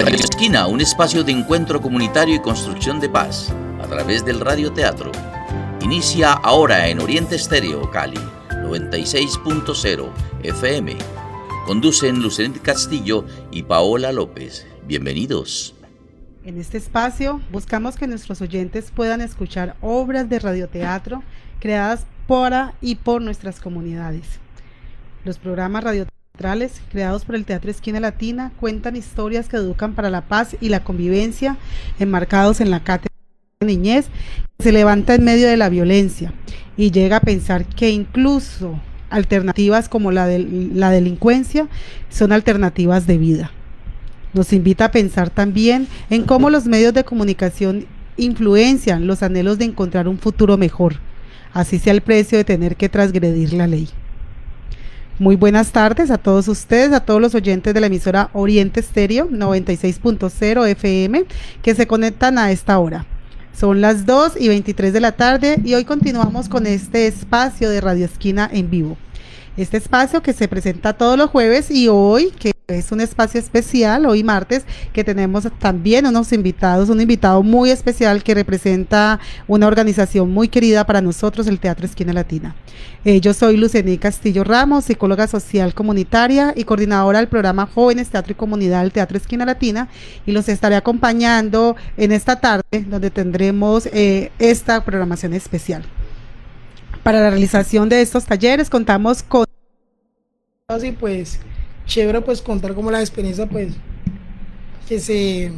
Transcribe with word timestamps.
Radio 0.00 0.16
Esquina, 0.16 0.66
un 0.66 0.80
espacio 0.80 1.24
de 1.24 1.32
encuentro 1.32 1.82
comunitario 1.82 2.34
y 2.34 2.40
construcción 2.40 3.00
de 3.00 3.10
paz 3.10 3.52
a 3.82 3.86
través 3.86 4.24
del 4.24 4.40
radioteatro. 4.40 5.12
Inicia 5.82 6.32
ahora 6.32 6.88
en 6.88 7.00
Oriente 7.00 7.36
Estéreo, 7.36 7.90
Cali, 7.90 8.18
96.0 8.48 10.08
FM. 10.42 10.96
Conducen 11.66 12.22
Lucenit 12.22 12.62
Castillo 12.62 13.26
y 13.50 13.64
Paola 13.64 14.10
López. 14.10 14.66
Bienvenidos. 14.86 15.74
En 16.44 16.58
este 16.58 16.78
espacio 16.78 17.42
buscamos 17.52 17.96
que 17.96 18.06
nuestros 18.06 18.40
oyentes 18.40 18.90
puedan 18.90 19.20
escuchar 19.20 19.76
obras 19.82 20.30
de 20.30 20.38
radioteatro 20.38 21.22
creadas 21.60 22.06
para 22.26 22.72
y 22.80 22.94
por 22.94 23.20
nuestras 23.20 23.60
comunidades. 23.60 24.24
Los 25.26 25.36
programas 25.36 25.84
creados 26.90 27.26
por 27.26 27.34
el 27.34 27.44
Teatro 27.44 27.70
Esquina 27.70 28.00
Latina 28.00 28.50
cuentan 28.58 28.96
historias 28.96 29.46
que 29.46 29.58
educan 29.58 29.94
para 29.94 30.08
la 30.08 30.22
paz 30.22 30.56
y 30.60 30.70
la 30.70 30.82
convivencia, 30.82 31.58
enmarcados 31.98 32.62
en 32.62 32.70
la 32.70 32.82
cátedra 32.82 33.14
de 33.60 33.66
niñez, 33.66 34.06
que 34.56 34.64
se 34.64 34.72
levanta 34.72 35.14
en 35.14 35.24
medio 35.24 35.48
de 35.48 35.58
la 35.58 35.68
violencia 35.68 36.32
y 36.78 36.92
llega 36.92 37.16
a 37.16 37.20
pensar 37.20 37.66
que 37.66 37.90
incluso 37.90 38.80
alternativas 39.10 39.90
como 39.90 40.12
la 40.12 40.26
de 40.26 40.38
la 40.72 40.90
delincuencia 40.90 41.68
son 42.08 42.32
alternativas 42.32 43.06
de 43.06 43.18
vida. 43.18 43.50
Nos 44.32 44.54
invita 44.54 44.86
a 44.86 44.92
pensar 44.92 45.28
también 45.28 45.88
en 46.08 46.22
cómo 46.22 46.48
los 46.48 46.64
medios 46.64 46.94
de 46.94 47.04
comunicación 47.04 47.84
influencian 48.16 49.06
los 49.06 49.22
anhelos 49.22 49.58
de 49.58 49.66
encontrar 49.66 50.08
un 50.08 50.18
futuro 50.18 50.56
mejor, 50.56 50.96
así 51.52 51.78
sea 51.78 51.92
el 51.92 52.00
precio 52.00 52.38
de 52.38 52.44
tener 52.44 52.76
que 52.76 52.88
transgredir 52.88 53.52
la 53.52 53.66
ley. 53.66 53.90
Muy 55.20 55.36
buenas 55.36 55.70
tardes 55.72 56.10
a 56.10 56.16
todos 56.16 56.48
ustedes, 56.48 56.94
a 56.94 57.00
todos 57.00 57.20
los 57.20 57.34
oyentes 57.34 57.74
de 57.74 57.80
la 57.82 57.88
emisora 57.88 58.30
Oriente 58.32 58.80
Estéreo 58.80 59.28
96.0 59.28 60.66
FM 60.66 61.26
que 61.60 61.74
se 61.74 61.86
conectan 61.86 62.38
a 62.38 62.50
esta 62.52 62.78
hora. 62.78 63.04
Son 63.52 63.82
las 63.82 64.06
2 64.06 64.40
y 64.40 64.48
23 64.48 64.94
de 64.94 65.00
la 65.00 65.12
tarde 65.12 65.60
y 65.62 65.74
hoy 65.74 65.84
continuamos 65.84 66.48
con 66.48 66.66
este 66.66 67.06
espacio 67.06 67.68
de 67.68 67.82
Radio 67.82 68.06
Esquina 68.06 68.48
en 68.50 68.70
vivo. 68.70 68.96
Este 69.58 69.76
espacio 69.76 70.22
que 70.22 70.32
se 70.32 70.48
presenta 70.48 70.94
todos 70.94 71.18
los 71.18 71.28
jueves 71.28 71.70
y 71.70 71.88
hoy 71.88 72.30
que 72.30 72.54
es 72.70 72.92
un 72.92 73.00
espacio 73.00 73.40
especial, 73.40 74.06
hoy 74.06 74.22
martes, 74.22 74.64
que 74.92 75.04
tenemos 75.04 75.48
también 75.58 76.06
unos 76.06 76.32
invitados, 76.32 76.88
un 76.88 77.00
invitado 77.00 77.42
muy 77.42 77.70
especial 77.70 78.22
que 78.22 78.34
representa 78.34 79.20
una 79.46 79.66
organización 79.66 80.30
muy 80.30 80.48
querida 80.48 80.86
para 80.86 81.00
nosotros, 81.00 81.46
el 81.46 81.58
Teatro 81.58 81.86
Esquina 81.86 82.12
Latina. 82.12 82.54
Eh, 83.04 83.20
yo 83.20 83.32
soy 83.34 83.56
Lucení 83.56 83.98
Castillo 83.98 84.44
Ramos, 84.44 84.84
psicóloga 84.84 85.26
social 85.26 85.74
comunitaria 85.74 86.52
y 86.54 86.64
coordinadora 86.64 87.18
del 87.18 87.28
programa 87.28 87.66
Jóvenes 87.66 88.10
Teatro 88.10 88.32
y 88.32 88.36
Comunidad 88.36 88.82
del 88.82 88.92
Teatro 88.92 89.16
Esquina 89.16 89.44
Latina 89.44 89.88
y 90.26 90.32
los 90.32 90.48
estaré 90.48 90.76
acompañando 90.76 91.76
en 91.96 92.12
esta 92.12 92.40
tarde 92.40 92.84
donde 92.86 93.10
tendremos 93.10 93.86
eh, 93.86 94.30
esta 94.38 94.84
programación 94.84 95.32
especial. 95.32 95.84
Para 97.02 97.20
la 97.20 97.30
realización 97.30 97.88
de 97.88 98.02
estos 98.02 98.26
talleres 98.26 98.68
contamos 98.68 99.22
con... 99.22 99.46
Así 100.68 100.92
pues, 100.92 101.40
chévere 101.90 102.20
pues 102.20 102.40
contar 102.40 102.74
como 102.74 102.90
la 102.90 103.00
experiencia 103.00 103.46
pues 103.46 103.72
que 104.88 105.00
se, 105.00 105.50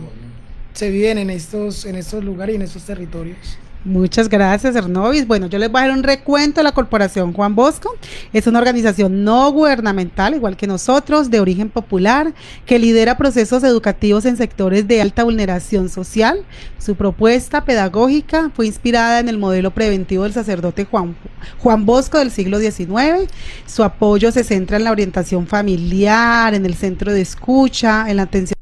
se 0.73 0.91
viven 0.91 1.19
en 1.19 1.29
estos, 1.29 1.85
en 1.85 1.95
estos 1.95 2.25
lugares 2.25 2.55
y 2.55 2.57
en 2.57 2.63
estos 2.63 2.83
territorios. 2.85 3.59
Muchas 3.85 4.29
gracias, 4.29 4.77
Ernovis. 4.77 5.27
Bueno, 5.27 5.49
yo 5.49 5.59
les 5.59 5.71
voy 5.71 5.81
a 5.81 5.89
dar 5.89 5.97
un 5.97 6.05
recuento 6.05 6.61
de 6.61 6.65
la 6.65 6.73
Corporación 6.73 7.33
Juan 7.33 7.57
Bosco. 7.57 7.93
Es 8.33 8.47
una 8.47 8.61
organización 8.61 9.25
no 9.25 9.51
gubernamental, 9.51 10.37
igual 10.37 10.57
que 10.57 10.69
nosotros, 10.69 11.31
de 11.31 11.41
origen 11.41 11.69
popular, 11.69 12.33
que 12.65 12.79
lidera 12.79 13.17
procesos 13.17 13.65
educativos 13.65 14.25
en 14.25 14.37
sectores 14.37 14.87
de 14.87 15.01
alta 15.01 15.25
vulneración 15.25 15.89
social. 15.89 16.45
Su 16.79 16.95
propuesta 16.95 17.65
pedagógica 17.65 18.53
fue 18.55 18.67
inspirada 18.67 19.19
en 19.19 19.29
el 19.29 19.39
modelo 19.39 19.73
preventivo 19.73 20.23
del 20.23 20.33
sacerdote 20.33 20.85
Juan, 20.85 21.17
Juan 21.59 21.85
Bosco 21.85 22.19
del 22.19 22.31
siglo 22.31 22.61
XIX. 22.61 23.29
Su 23.67 23.83
apoyo 23.83 24.31
se 24.31 24.45
centra 24.45 24.77
en 24.77 24.85
la 24.85 24.93
orientación 24.93 25.49
familiar, 25.49 26.55
en 26.55 26.67
el 26.67 26.75
centro 26.75 27.13
de 27.13 27.21
escucha, 27.21 28.09
en 28.09 28.19
la 28.19 28.23
atención 28.23 28.62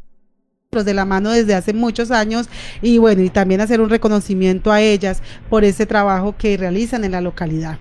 de 0.70 0.94
la 0.94 1.04
mano 1.04 1.32
desde 1.32 1.56
hace 1.56 1.72
muchos 1.72 2.12
años 2.12 2.48
y 2.80 2.98
bueno, 2.98 3.22
y 3.24 3.28
también 3.28 3.60
hacer 3.60 3.80
un 3.80 3.90
reconocimiento 3.90 4.70
a 4.70 4.80
ellas 4.80 5.20
por 5.48 5.64
ese 5.64 5.84
trabajo 5.84 6.36
que 6.38 6.56
realizan 6.56 7.02
en 7.02 7.10
la 7.10 7.20
localidad. 7.20 7.80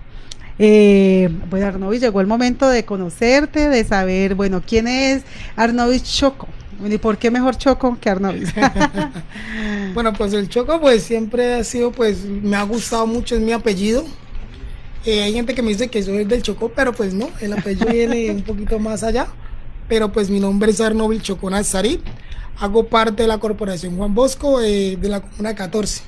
Eh, 0.58 1.30
pues 1.50 1.62
Arnovis, 1.62 2.00
llegó 2.00 2.20
el 2.20 2.26
momento 2.26 2.68
de 2.68 2.84
conocerte, 2.84 3.68
de 3.68 3.84
saber, 3.84 4.34
bueno, 4.34 4.60
quién 4.66 4.88
es 4.88 5.22
Arnovis 5.54 6.02
Choco. 6.02 6.48
¿Y 6.84 6.98
por 6.98 7.16
qué 7.16 7.30
mejor 7.30 7.56
Choco 7.56 7.96
que 8.00 8.10
Arnovis? 8.10 8.52
bueno, 9.94 10.12
pues 10.12 10.32
el 10.32 10.48
Choco 10.48 10.80
pues 10.80 11.04
siempre 11.04 11.54
ha 11.54 11.62
sido, 11.62 11.92
pues 11.92 12.24
me 12.24 12.56
ha 12.56 12.64
gustado 12.64 13.06
mucho, 13.06 13.36
es 13.36 13.40
mi 13.40 13.52
apellido. 13.52 14.04
Eh, 15.06 15.22
hay 15.22 15.32
gente 15.32 15.54
que 15.54 15.62
me 15.62 15.68
dice 15.68 15.86
que 15.86 16.02
soy 16.02 16.24
del 16.24 16.42
Choco, 16.42 16.72
pero 16.74 16.92
pues 16.92 17.14
no, 17.14 17.28
el 17.40 17.52
apellido 17.52 17.86
viene 17.86 18.32
un 18.32 18.42
poquito 18.42 18.80
más 18.80 19.04
allá. 19.04 19.28
Pero 19.88 20.10
pues 20.10 20.28
mi 20.28 20.40
nombre 20.40 20.72
es 20.72 20.80
Arnovis 20.80 21.22
Choco 21.22 21.48
Nazarí 21.50 22.00
hago 22.60 22.86
parte 22.86 23.22
de 23.22 23.28
la 23.28 23.38
Corporación 23.38 23.96
Juan 23.96 24.14
Bosco 24.14 24.60
eh, 24.60 24.96
de 25.00 25.08
la 25.08 25.20
Comuna 25.20 25.54
14. 25.54 26.02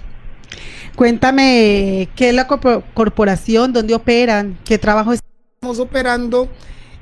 Cuéntame, 0.95 2.11
¿qué 2.15 2.29
es 2.29 2.35
la 2.35 2.47
corporación? 2.47 3.73
¿Dónde 3.73 3.95
operan? 3.95 4.59
¿Qué 4.63 4.77
trabajo 4.77 5.15
estamos 5.15 5.79
operando 5.79 6.49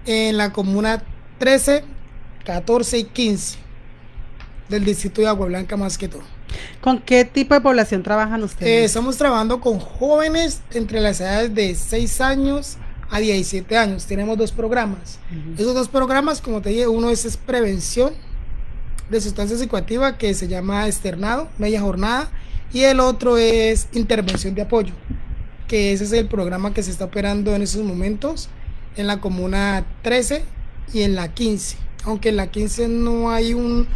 en 0.07 0.37
la 0.37 0.53
Comuna 0.53 1.03
13, 1.39 1.85
14 2.45 2.99
y 2.99 3.05
15 3.05 3.59
del 4.69 4.85
distrito 4.85 5.21
de 5.21 5.27
Agua 5.27 5.47
Blanca 5.47 5.77
más 5.77 5.99
que 5.99 6.09
todo. 6.09 6.23
¿Con 6.81 7.01
qué 7.01 7.25
tipo 7.25 7.55
de 7.55 7.61
población 7.61 8.03
trabajan 8.03 8.43
ustedes? 8.43 8.71
Eh, 8.71 8.85
estamos 8.85 9.17
trabajando 9.17 9.61
con 9.61 9.81
jóvenes 9.81 10.63
entre 10.73 11.01
las 11.01 11.21
edades 11.21 11.55
de 11.55 11.75
6 11.75 12.21
años 12.21 12.77
a 13.11 13.19
17 13.19 13.77
años. 13.77 14.07
Tenemos 14.07 14.39
dos 14.39 14.53
programas. 14.53 15.19
Esos 15.59 15.75
dos 15.75 15.89
programas, 15.89 16.41
como 16.41 16.61
te 16.63 16.71
dije, 16.71 16.87
uno 16.87 17.11
es 17.11 17.37
prevención 17.37 18.15
de 19.11 19.21
sustancias 19.21 19.61
psicoactivas 19.61 20.15
que 20.15 20.33
se 20.35 20.49
llama 20.49 20.87
externado, 20.87 21.49
media 21.59 21.81
jornada, 21.81 22.31
y 22.73 22.83
el 22.83 23.01
otro 23.01 23.37
es 23.37 23.89
intervención 23.93 24.55
de 24.55 24.63
apoyo, 24.63 24.95
que 25.67 25.93
ese 25.93 26.05
es 26.05 26.13
el 26.13 26.29
programa 26.29 26.73
que 26.73 26.83
se 26.83 26.91
está 26.91 27.07
operando 27.07 27.55
en 27.55 27.63
esos 27.63 27.83
momentos 27.83 28.49
en 28.97 29.07
la 29.07 29.21
comuna 29.21 29.85
13 30.03 30.45
y 30.93 31.03
en 31.03 31.15
la 31.17 31.29
15. 31.29 31.77
Aunque 32.05 32.31
en 32.31 32.37
la 32.37 32.51
15 32.51 32.89
no 32.89 33.31
hay 33.31 33.55
un, 33.55 33.87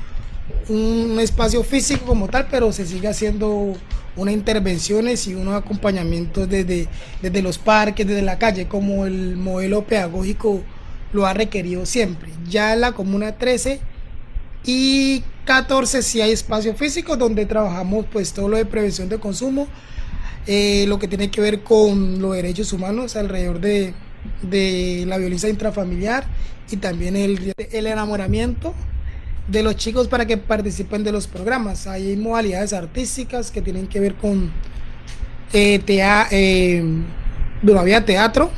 un 0.68 1.18
espacio 1.20 1.62
físico 1.62 2.04
como 2.04 2.28
tal, 2.28 2.48
pero 2.50 2.72
se 2.72 2.84
sigue 2.84 3.08
haciendo 3.08 3.74
unas 4.16 4.34
intervenciones 4.34 5.26
y 5.26 5.34
unos 5.34 5.54
acompañamientos 5.54 6.48
desde, 6.48 6.88
desde 7.22 7.42
los 7.42 7.58
parques, 7.58 8.06
desde 8.06 8.22
la 8.22 8.38
calle, 8.38 8.66
como 8.66 9.06
el 9.06 9.36
modelo 9.36 9.84
pedagógico 9.84 10.62
lo 11.12 11.26
ha 11.26 11.34
requerido 11.34 11.86
siempre. 11.86 12.30
Ya 12.48 12.74
en 12.74 12.80
la 12.80 12.92
comuna 12.92 13.32
13 13.38 13.80
y 14.64 15.22
14 15.44 16.02
si 16.02 16.20
hay 16.20 16.32
espacio 16.32 16.74
físico 16.74 17.16
donde 17.16 17.46
trabajamos 17.46 18.06
pues 18.10 18.32
todo 18.32 18.48
lo 18.48 18.56
de 18.56 18.64
prevención 18.64 19.08
de 19.08 19.18
consumo, 19.18 19.68
eh, 20.46 20.84
lo 20.88 20.98
que 20.98 21.08
tiene 21.08 21.30
que 21.30 21.40
ver 21.40 21.62
con 21.62 22.20
los 22.20 22.34
derechos 22.34 22.72
humanos 22.72 23.16
alrededor 23.16 23.60
de, 23.60 23.94
la 25.06 25.18
violencia 25.18 25.48
intrafamiliar 25.50 26.24
y 26.70 26.76
también 26.78 27.14
el, 27.16 27.52
enamoramiento 27.56 28.74
de 29.48 29.62
los 29.62 29.76
chicos 29.76 30.08
para 30.08 30.26
que 30.26 30.38
participen 30.38 31.04
de 31.04 31.12
los 31.12 31.26
programas. 31.26 31.86
Hay 31.86 32.16
modalidades 32.16 32.72
artísticas 32.72 33.50
que 33.50 33.60
tienen 33.60 33.86
que 33.86 34.00
ver 34.00 34.14
con 34.14 34.50
eh, 35.52 35.80
eh 35.86 36.84
teatro, 38.06 38.50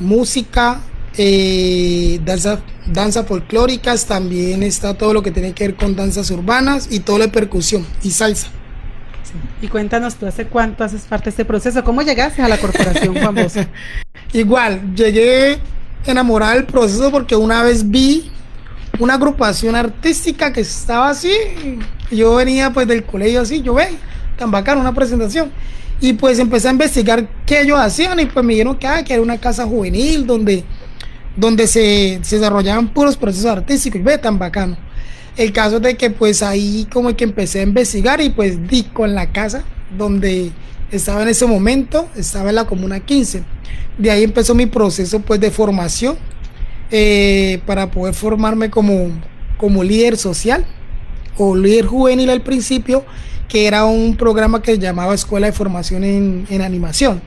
música, 0.00 0.80
eh, 1.16 2.20
danza, 2.24 2.60
danza 2.86 3.24
folclóricas, 3.24 4.06
también 4.06 4.62
está 4.62 4.94
todo 4.94 5.12
lo 5.12 5.22
que 5.22 5.30
tiene 5.30 5.52
que 5.52 5.68
ver 5.68 5.76
con 5.76 5.94
danzas 5.96 6.30
urbanas 6.30 6.88
y 6.90 7.00
todo 7.00 7.18
de 7.18 7.28
percusión 7.28 7.86
y 8.02 8.10
salsa. 8.10 8.48
Y 9.62 9.68
cuéntanos 9.68 10.16
tú, 10.16 10.26
¿hace 10.26 10.46
cuánto 10.46 10.84
haces 10.84 11.02
parte 11.02 11.24
de 11.24 11.30
este 11.30 11.44
proceso? 11.44 11.82
¿Cómo 11.82 12.02
llegaste 12.02 12.42
a 12.42 12.48
la 12.48 12.58
corporación, 12.58 13.14
Juan 13.14 13.36
Igual, 14.32 14.94
llegué 14.94 15.58
enamorada 16.06 16.54
del 16.54 16.64
proceso 16.64 17.10
porque 17.10 17.34
una 17.34 17.62
vez 17.62 17.88
vi 17.88 18.30
una 18.98 19.14
agrupación 19.14 19.74
artística 19.74 20.52
que 20.52 20.60
estaba 20.60 21.10
así, 21.10 21.32
yo 22.10 22.36
venía 22.36 22.72
pues 22.72 22.86
del 22.86 23.04
colegio 23.04 23.40
así, 23.40 23.62
yo 23.62 23.74
ve, 23.74 23.88
tan 24.36 24.50
bacano, 24.50 24.80
una 24.80 24.94
presentación. 24.94 25.50
Y 26.00 26.12
pues 26.14 26.38
empecé 26.38 26.68
a 26.68 26.72
investigar 26.72 27.26
qué 27.46 27.62
ellos 27.62 27.78
hacían 27.78 28.18
y 28.20 28.26
pues 28.26 28.44
me 28.44 28.52
dijeron 28.52 28.76
que, 28.76 28.86
ah, 28.86 29.02
que 29.04 29.14
era 29.14 29.22
una 29.22 29.38
casa 29.38 29.64
juvenil 29.64 30.26
donde 30.26 30.64
donde 31.36 31.66
se, 31.66 32.18
desarrollaban 32.18 32.88
puros 32.88 33.16
procesos 33.16 33.50
artísticos, 33.50 34.00
y 34.00 34.04
ve 34.04 34.18
tan 34.18 34.38
bacano. 34.38 34.76
El 35.36 35.52
caso 35.52 35.80
de 35.80 35.96
que 35.96 36.10
pues 36.10 36.42
ahí 36.42 36.86
como 36.92 37.14
que 37.16 37.24
empecé 37.24 37.60
a 37.60 37.62
investigar 37.64 38.20
y 38.20 38.30
pues 38.30 38.68
di 38.68 38.84
con 38.84 39.14
la 39.14 39.32
casa 39.32 39.64
donde 39.96 40.52
estaba 40.92 41.22
en 41.22 41.28
ese 41.28 41.46
momento, 41.46 42.08
estaba 42.14 42.50
en 42.50 42.56
la 42.56 42.66
Comuna 42.66 43.00
15. 43.00 43.42
De 43.98 44.10
ahí 44.10 44.22
empezó 44.22 44.54
mi 44.54 44.66
proceso 44.66 45.20
pues 45.20 45.40
de 45.40 45.50
formación 45.50 46.16
eh, 46.90 47.60
para 47.66 47.90
poder 47.90 48.14
formarme 48.14 48.70
como, 48.70 49.10
como 49.56 49.82
líder 49.82 50.16
social 50.16 50.64
o 51.36 51.56
líder 51.56 51.86
juvenil 51.86 52.30
al 52.30 52.42
principio, 52.42 53.04
que 53.48 53.66
era 53.66 53.84
un 53.84 54.16
programa 54.16 54.62
que 54.62 54.72
se 54.72 54.78
llamaba 54.78 55.14
Escuela 55.14 55.48
de 55.48 55.52
Formación 55.52 56.04
en, 56.04 56.46
en 56.48 56.62
Animación. 56.62 57.20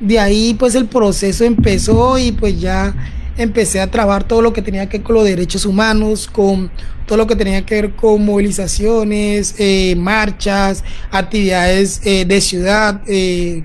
De 0.00 0.18
ahí 0.18 0.54
pues 0.54 0.74
el 0.74 0.86
proceso 0.86 1.44
empezó 1.44 2.18
y 2.18 2.32
pues 2.32 2.60
ya 2.60 2.94
empecé 3.42 3.80
a 3.80 3.90
trabajar 3.90 4.24
todo 4.24 4.42
lo 4.42 4.52
que 4.52 4.62
tenía 4.62 4.88
que 4.88 4.98
ver 4.98 5.04
con 5.04 5.14
los 5.16 5.24
derechos 5.24 5.64
humanos, 5.64 6.28
con 6.30 6.70
todo 7.06 7.16
lo 7.16 7.26
que 7.26 7.36
tenía 7.36 7.64
que 7.64 7.74
ver 7.74 7.96
con 7.96 8.24
movilizaciones, 8.24 9.54
eh, 9.58 9.94
marchas, 9.96 10.84
actividades 11.10 12.00
eh, 12.04 12.24
de 12.24 12.40
ciudad, 12.40 13.00
eh, 13.06 13.64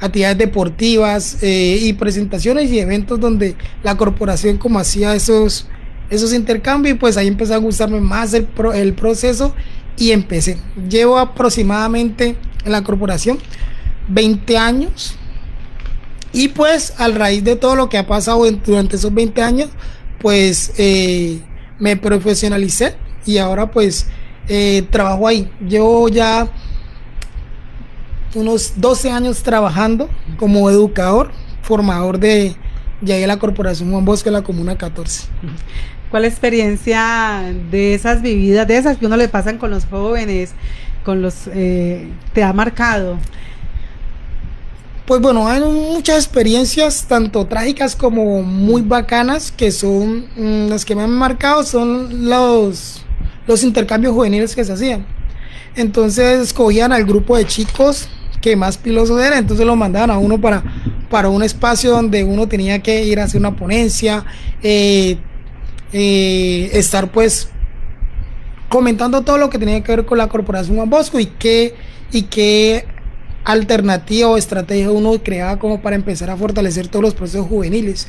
actividades 0.00 0.38
deportivas 0.38 1.38
y 1.42 1.92
presentaciones 1.94 2.70
y 2.70 2.78
eventos 2.78 3.18
donde 3.18 3.56
la 3.82 3.96
corporación 3.96 4.56
como 4.56 4.78
hacía 4.78 5.14
esos, 5.16 5.66
esos 6.08 6.32
intercambios 6.32 6.94
y 6.94 6.98
pues 6.98 7.16
ahí 7.16 7.26
empezó 7.26 7.54
a 7.54 7.58
gustarme 7.58 8.00
más 8.00 8.32
el, 8.32 8.46
el 8.74 8.94
proceso 8.94 9.52
y 9.96 10.12
empecé. 10.12 10.58
Llevo 10.88 11.18
aproximadamente 11.18 12.36
en 12.64 12.72
la 12.72 12.84
corporación 12.84 13.38
20 14.08 14.56
años 14.56 15.18
y 16.38 16.46
pues 16.46 16.94
al 16.98 17.16
raíz 17.16 17.42
de 17.42 17.56
todo 17.56 17.74
lo 17.74 17.88
que 17.88 17.98
ha 17.98 18.06
pasado 18.06 18.48
durante 18.64 18.94
esos 18.94 19.12
20 19.12 19.42
años, 19.42 19.70
pues 20.20 20.72
eh, 20.78 21.40
me 21.80 21.96
profesionalicé 21.96 22.94
y 23.26 23.38
ahora 23.38 23.72
pues 23.72 24.06
eh, 24.48 24.86
trabajo 24.88 25.26
ahí. 25.26 25.50
Llevo 25.66 26.08
ya 26.08 26.48
unos 28.36 28.74
12 28.76 29.10
años 29.10 29.42
trabajando 29.42 30.08
como 30.36 30.70
educador, 30.70 31.32
formador 31.62 32.20
de, 32.20 32.54
de 33.00 33.26
la 33.26 33.40
Corporación 33.40 33.90
Juan 33.90 34.04
Bosque, 34.04 34.30
la 34.30 34.42
Comuna 34.42 34.78
14. 34.78 35.26
¿Cuál 36.08 36.24
experiencia 36.24 37.52
de 37.68 37.94
esas 37.94 38.22
vividas, 38.22 38.68
de 38.68 38.76
esas 38.76 38.96
que 38.96 39.06
uno 39.06 39.16
le 39.16 39.26
pasan 39.26 39.58
con 39.58 39.72
los 39.72 39.86
jóvenes, 39.86 40.52
con 41.04 41.20
los, 41.20 41.48
eh, 41.48 42.06
te 42.32 42.44
ha 42.44 42.52
marcado? 42.52 43.18
Pues 45.08 45.22
bueno, 45.22 45.48
hay 45.48 45.62
muchas 45.62 46.18
experiencias, 46.18 47.06
tanto 47.08 47.46
trágicas 47.46 47.96
como 47.96 48.42
muy 48.42 48.82
bacanas, 48.82 49.50
que 49.50 49.72
son 49.72 50.26
mm, 50.36 50.68
las 50.68 50.84
que 50.84 50.94
me 50.94 51.00
han 51.00 51.12
marcado, 51.12 51.64
son 51.64 52.28
los, 52.28 53.06
los 53.46 53.64
intercambios 53.64 54.12
juveniles 54.12 54.54
que 54.54 54.66
se 54.66 54.72
hacían. 54.74 55.06
Entonces 55.76 56.40
escogían 56.40 56.92
al 56.92 57.06
grupo 57.06 57.38
de 57.38 57.46
chicos 57.46 58.10
que 58.42 58.54
más 58.54 58.76
pilosos 58.76 59.18
era, 59.22 59.38
entonces 59.38 59.64
lo 59.64 59.76
mandaban 59.76 60.10
a 60.10 60.18
uno 60.18 60.38
para, 60.38 60.62
para 61.08 61.30
un 61.30 61.42
espacio 61.42 61.90
donde 61.90 62.22
uno 62.22 62.46
tenía 62.46 62.82
que 62.82 63.06
ir 63.06 63.18
a 63.18 63.24
hacer 63.24 63.40
una 63.40 63.56
ponencia, 63.56 64.26
eh, 64.62 65.16
eh, 65.94 66.68
estar 66.74 67.10
pues 67.10 67.48
comentando 68.68 69.22
todo 69.22 69.38
lo 69.38 69.48
que 69.48 69.58
tenía 69.58 69.82
que 69.82 69.90
ver 69.90 70.04
con 70.04 70.18
la 70.18 70.28
corporación 70.28 70.76
Juan 70.76 70.90
Bosco 70.90 71.18
y 71.18 71.24
qué, 71.24 71.74
y 72.12 72.24
qué 72.24 72.97
alternativa 73.44 74.28
o 74.28 74.36
estrategia 74.36 74.90
uno 74.90 75.22
creaba 75.22 75.58
como 75.58 75.80
para 75.80 75.96
empezar 75.96 76.30
a 76.30 76.36
fortalecer 76.36 76.88
todos 76.88 77.02
los 77.02 77.14
procesos 77.14 77.46
juveniles. 77.46 78.08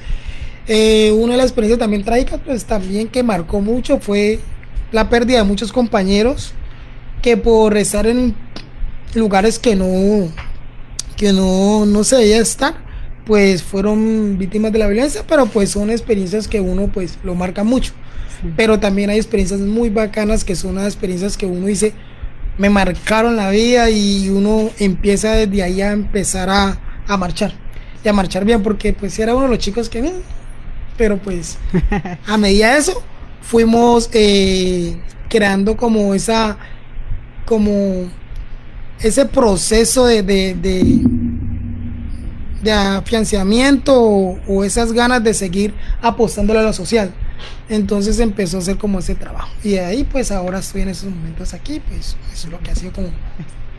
Eh, 0.68 1.12
una 1.12 1.34
de 1.34 1.38
las 1.38 1.48
experiencias 1.48 1.80
también 1.80 2.04
trágicas, 2.04 2.40
pues 2.46 2.66
también 2.66 3.08
que 3.08 3.24
marcó 3.24 3.62
mucho 3.62 4.00
fue 4.00 4.40
la 4.92 5.10
pérdida 5.10 5.40
de 5.40 5.44
muchos 5.44 5.72
compañeros 5.72 6.54
que 7.22 7.38
por 7.38 7.78
estar 7.78 8.08
en 8.08 8.36
lugares 9.16 9.60
que 9.60 9.76
no, 9.76 10.30
que 11.16 11.34
no, 11.34 11.86
no 11.86 12.04
se 12.04 12.18
debía 12.18 12.40
estar, 12.40 12.76
pues 13.26 13.64
fueron 13.64 14.38
víctimas 14.38 14.72
de 14.72 14.80
la 14.80 14.88
violencia, 14.88 15.24
pero 15.28 15.46
pues 15.48 15.72
son 15.72 15.90
experiencias 15.90 16.48
que 16.48 16.60
uno 16.60 16.90
pues 16.92 17.18
lo 17.24 17.36
marca 17.36 17.64
mucho. 17.64 17.94
Pero 18.56 18.80
también 18.80 19.10
hay 19.10 19.18
experiencias 19.18 19.60
muy 19.60 19.90
bacanas 19.90 20.46
que 20.46 20.56
son 20.56 20.76
las 20.76 20.86
experiencias 20.86 21.36
que 21.36 21.46
uno 21.46 21.68
dice, 21.68 21.94
me 22.60 22.70
marcaron 22.70 23.38
la 23.38 23.50
vida 23.50 23.90
y 23.90 24.30
uno 24.30 24.70
empieza 24.80 25.32
desde 25.32 25.64
ahí 25.64 25.82
a 25.82 25.94
empezar 25.94 26.50
a, 26.50 27.18
marchar. 27.18 27.54
Y 28.04 28.10
a 28.10 28.14
marchar 28.14 28.46
bien 28.46 28.62
porque 28.62 28.94
pues 28.94 29.18
era 29.18 29.34
uno 29.34 29.46
de 29.46 29.50
los 29.50 29.60
chicos 29.60 29.90
que 29.90 30.14
pero 30.98 31.18
pues 31.18 31.58
a 32.28 32.38
medida 32.38 32.74
de 32.74 32.80
eso 32.80 33.02
fuimos 33.42 34.10
eh, 34.14 34.98
creando 35.30 35.78
como 35.78 36.14
esa 36.14 36.58
como 37.46 38.10
ese 39.02 39.26
proceso 39.26 40.06
de, 40.06 40.22
de, 40.22 40.54
de, 42.62 42.72
afianzamiento 42.72 43.98
o, 43.98 44.64
esas 44.66 44.92
ganas 44.92 45.24
de 45.24 45.34
seguir 45.34 45.74
apostándole 46.02 46.60
a 46.60 46.64
lo 46.64 46.74
social 46.74 47.14
entonces 47.70 48.20
empezó 48.20 48.58
a 48.58 48.60
hacer 48.62 48.78
como 48.78 49.00
ese 49.00 49.16
trabajo. 49.16 49.52
Y 49.64 49.72
de 49.72 49.82
ahí 49.82 50.04
pues 50.04 50.32
ahora 50.32 50.60
estoy 50.60 50.82
en 50.82 50.90
esos 50.90 51.10
momentos 51.10 51.54
aquí, 51.54 51.80
pues 51.80 52.18
eso 52.34 52.48
es 52.48 52.52
lo 52.52 52.60
que 52.60 52.72
ha 52.72 52.76
sido 52.76 52.94
como 52.94 53.10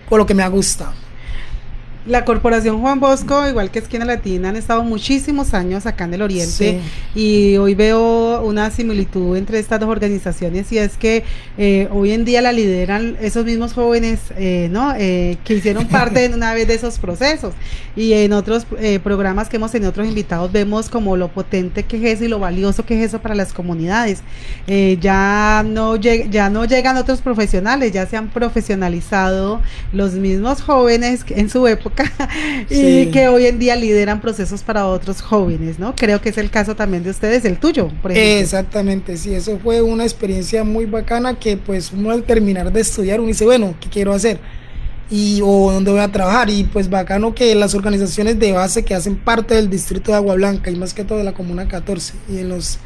con 0.08 0.18
lo 0.18 0.26
que 0.26 0.34
me 0.34 0.42
ha 0.42 0.48
gustado. 0.48 0.92
La 2.10 2.24
Corporación 2.24 2.80
Juan 2.80 2.98
Bosco, 2.98 3.46
igual 3.46 3.70
que 3.70 3.78
Esquina 3.78 4.04
Latina, 4.04 4.48
han 4.48 4.56
estado 4.56 4.82
muchísimos 4.82 5.54
años 5.54 5.86
acá 5.86 6.06
en 6.06 6.14
el 6.14 6.22
Oriente 6.22 6.80
y 7.14 7.56
hoy 7.56 7.76
veo 7.76 8.42
una 8.42 8.68
similitud 8.72 9.36
entre 9.36 9.60
estas 9.60 9.78
dos 9.78 9.88
organizaciones 9.88 10.72
y 10.72 10.78
es 10.78 10.96
que 10.96 11.22
eh, 11.56 11.86
hoy 11.92 12.10
en 12.10 12.24
día 12.24 12.42
la 12.42 12.50
lideran 12.50 13.16
esos 13.20 13.44
mismos 13.44 13.74
jóvenes 13.74 14.18
eh, 14.36 14.68
¿no? 14.72 14.92
Eh, 14.98 15.38
que 15.44 15.54
hicieron 15.54 15.86
parte 15.86 16.28
de 16.28 16.34
una 16.34 16.52
vez 16.52 16.66
de 16.66 16.74
esos 16.74 16.98
procesos 16.98 17.54
y 17.94 18.12
en 18.14 18.32
otros 18.32 18.66
programas 19.04 19.48
que 19.48 19.58
hemos 19.58 19.70
tenido 19.70 19.90
otros 19.90 20.08
invitados 20.08 20.50
vemos 20.50 20.90
como 20.90 21.16
lo 21.16 21.28
potente 21.28 21.84
que 21.84 21.96
es 21.96 22.16
eso 22.16 22.24
y 22.24 22.28
lo 22.28 22.40
valioso 22.40 22.84
que 22.84 22.98
es 22.98 23.06
eso 23.06 23.20
para 23.20 23.36
las 23.36 23.52
comunidades. 23.52 24.22
ya, 24.66 25.64
no 25.64 25.94
ya 25.94 26.50
no 26.50 26.64
llegan 26.64 26.96
otros 26.96 27.20
profesionales, 27.20 27.92
ya 27.92 28.04
se 28.06 28.16
han 28.16 28.30
profesionalizado 28.30 29.60
los 29.92 30.14
mismos 30.14 30.60
jóvenes 30.60 31.24
en 31.28 31.48
su 31.48 31.68
época 31.68 31.99
y 32.70 33.06
que 33.06 33.28
hoy 33.28 33.46
en 33.46 33.58
día 33.58 33.76
lideran 33.76 34.20
procesos 34.20 34.62
para 34.62 34.86
otros 34.86 35.22
jóvenes, 35.22 35.78
¿no? 35.78 35.94
Creo 35.94 36.20
que 36.20 36.30
es 36.30 36.38
el 36.38 36.50
caso 36.50 36.76
también 36.76 37.02
de 37.02 37.10
ustedes, 37.10 37.44
el 37.44 37.58
tuyo, 37.58 37.88
por 38.02 38.12
ejemplo. 38.12 38.40
Exactamente, 38.40 39.16
sí, 39.16 39.34
eso 39.34 39.58
fue 39.62 39.82
una 39.82 40.04
experiencia 40.04 40.64
muy 40.64 40.86
bacana 40.86 41.38
que 41.38 41.56
pues 41.56 41.92
uno 41.92 42.10
al 42.10 42.22
terminar 42.24 42.72
de 42.72 42.80
estudiar 42.80 43.20
uno 43.20 43.28
dice, 43.28 43.44
bueno, 43.44 43.74
¿qué 43.80 43.88
quiero 43.88 44.12
hacer? 44.12 44.38
y 45.10 45.40
o 45.42 45.72
dónde 45.72 45.90
voy 45.90 46.00
a 46.00 46.12
trabajar 46.12 46.50
y 46.50 46.64
pues 46.64 46.88
bacano 46.88 47.34
que 47.34 47.54
las 47.56 47.74
organizaciones 47.74 48.38
de 48.38 48.52
base 48.52 48.84
que 48.84 48.94
hacen 48.94 49.16
parte 49.16 49.56
del 49.56 49.68
distrito 49.68 50.12
de 50.12 50.16
Agua 50.16 50.36
Blanca 50.36 50.70
y 50.70 50.76
más 50.76 50.94
que 50.94 51.04
todo 51.04 51.18
de 51.18 51.24
la 51.24 51.34
comuna 51.34 51.66
14 51.66 52.14
y 52.28 52.38
en 52.38 52.48
los 52.48 52.78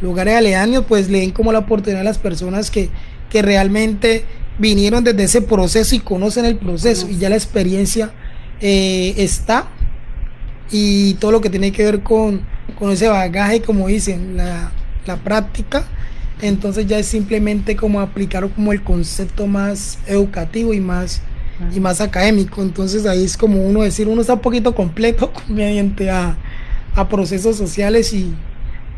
lugares 0.00 0.34
aledaños 0.34 0.84
pues 0.88 1.08
le 1.08 1.20
den 1.20 1.30
como 1.30 1.52
la 1.52 1.60
oportunidad 1.60 2.00
a 2.00 2.04
las 2.04 2.18
personas 2.18 2.70
que, 2.70 2.90
que 3.30 3.40
realmente 3.40 4.24
vinieron 4.58 5.04
desde 5.04 5.24
ese 5.24 5.42
proceso 5.42 5.94
y 5.94 6.00
conocen 6.00 6.44
el 6.44 6.56
proceso 6.56 7.08
y 7.08 7.18
ya 7.18 7.28
la 7.28 7.36
experiencia 7.36 8.12
eh, 8.60 9.14
está 9.16 9.68
y 10.70 11.14
todo 11.14 11.32
lo 11.32 11.40
que 11.40 11.50
tiene 11.50 11.72
que 11.72 11.84
ver 11.84 12.02
con, 12.02 12.42
con 12.78 12.90
ese 12.90 13.08
bagaje, 13.08 13.62
como 13.62 13.88
dicen, 13.88 14.36
la, 14.36 14.72
la, 15.06 15.16
práctica, 15.16 15.84
entonces 16.40 16.86
ya 16.86 16.98
es 16.98 17.06
simplemente 17.06 17.76
como 17.76 18.00
aplicar 18.00 18.48
como 18.50 18.72
el 18.72 18.82
concepto 18.82 19.46
más 19.46 19.98
educativo 20.06 20.72
y 20.74 20.80
más, 20.80 21.22
y 21.74 21.80
más 21.80 22.00
académico. 22.00 22.62
Entonces 22.62 23.06
ahí 23.06 23.24
es 23.24 23.36
como 23.36 23.62
uno 23.62 23.82
decir, 23.82 24.08
uno 24.08 24.20
está 24.20 24.34
un 24.34 24.40
poquito 24.40 24.74
completo 24.74 25.32
mediante 25.48 26.10
a, 26.10 26.36
a 26.94 27.08
procesos 27.08 27.56
sociales 27.56 28.12
y, 28.12 28.34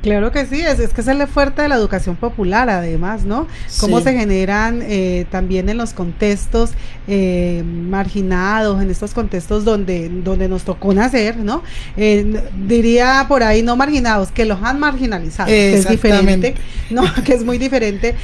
Claro 0.07 0.31
que 0.31 0.47
sí, 0.47 0.61
es, 0.61 0.79
es 0.79 0.93
que 0.93 1.01
es 1.01 1.09
el 1.09 1.27
fuerte 1.27 1.63
de 1.63 1.69
la 1.69 1.75
educación 1.75 2.15
popular, 2.15 2.71
además, 2.71 3.25
¿no? 3.25 3.49
Cómo 3.81 4.01
se 4.01 4.13
generan 4.13 4.81
eh, 4.83 5.27
también 5.33 5.69
en 5.69 5.79
los 5.79 5.95
contextos 5.95 6.71
eh, 7.09 7.65
marginados, 7.67 8.81
en 8.81 8.89
estos 8.89 9.13
contextos 9.13 9.65
donde, 9.65 10.09
donde 10.09 10.49
nos 10.49 10.63
tocó 10.63 10.95
nacer, 10.95 11.37
¿no? 11.39 11.65
Eh, 11.97 12.41
diría 12.69 13.27
por 13.27 13.43
ahí 13.43 13.63
no 13.63 13.75
marginados, 13.75 14.31
que 14.31 14.45
los 14.45 14.63
han 14.63 14.79
marginalizado, 14.79 15.49
que 15.49 15.75
es 15.75 15.89
diferente, 15.89 16.55
¿no? 16.89 17.03
que 17.25 17.35
es 17.35 17.45
muy 17.45 17.59
diferente, 17.59 18.15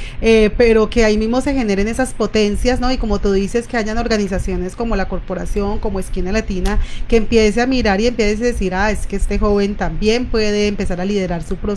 pero 0.55 0.89
que 0.89 1.03
ahí 1.03 1.17
mismo 1.17 1.41
se 1.41 1.53
generen 1.53 1.89
esas 1.89 2.13
potencias, 2.13 2.79
¿no? 2.79 2.93
Y 2.93 2.97
como 2.97 3.19
tú 3.19 3.33
dices, 3.33 3.67
que 3.67 3.75
hayan 3.75 3.97
organizaciones 3.97 4.77
como 4.77 4.95
la 4.95 5.09
corporación, 5.09 5.79
como 5.79 5.99
Esquina 5.99 6.31
Latina, 6.31 6.79
que 7.09 7.17
empiece 7.17 7.61
a 7.61 7.67
mirar 7.67 7.99
y 7.99 8.07
empiece 8.07 8.41
a 8.41 8.47
decir, 8.47 8.73
ah, 8.73 8.89
es 8.89 9.05
que 9.05 9.17
este 9.17 9.37
joven 9.37 9.75
también 9.75 10.27
puede 10.27 10.67
empezar 10.67 11.01
a 11.01 11.03
liderar 11.05 11.43
su 11.43 11.57
proceso 11.57 11.72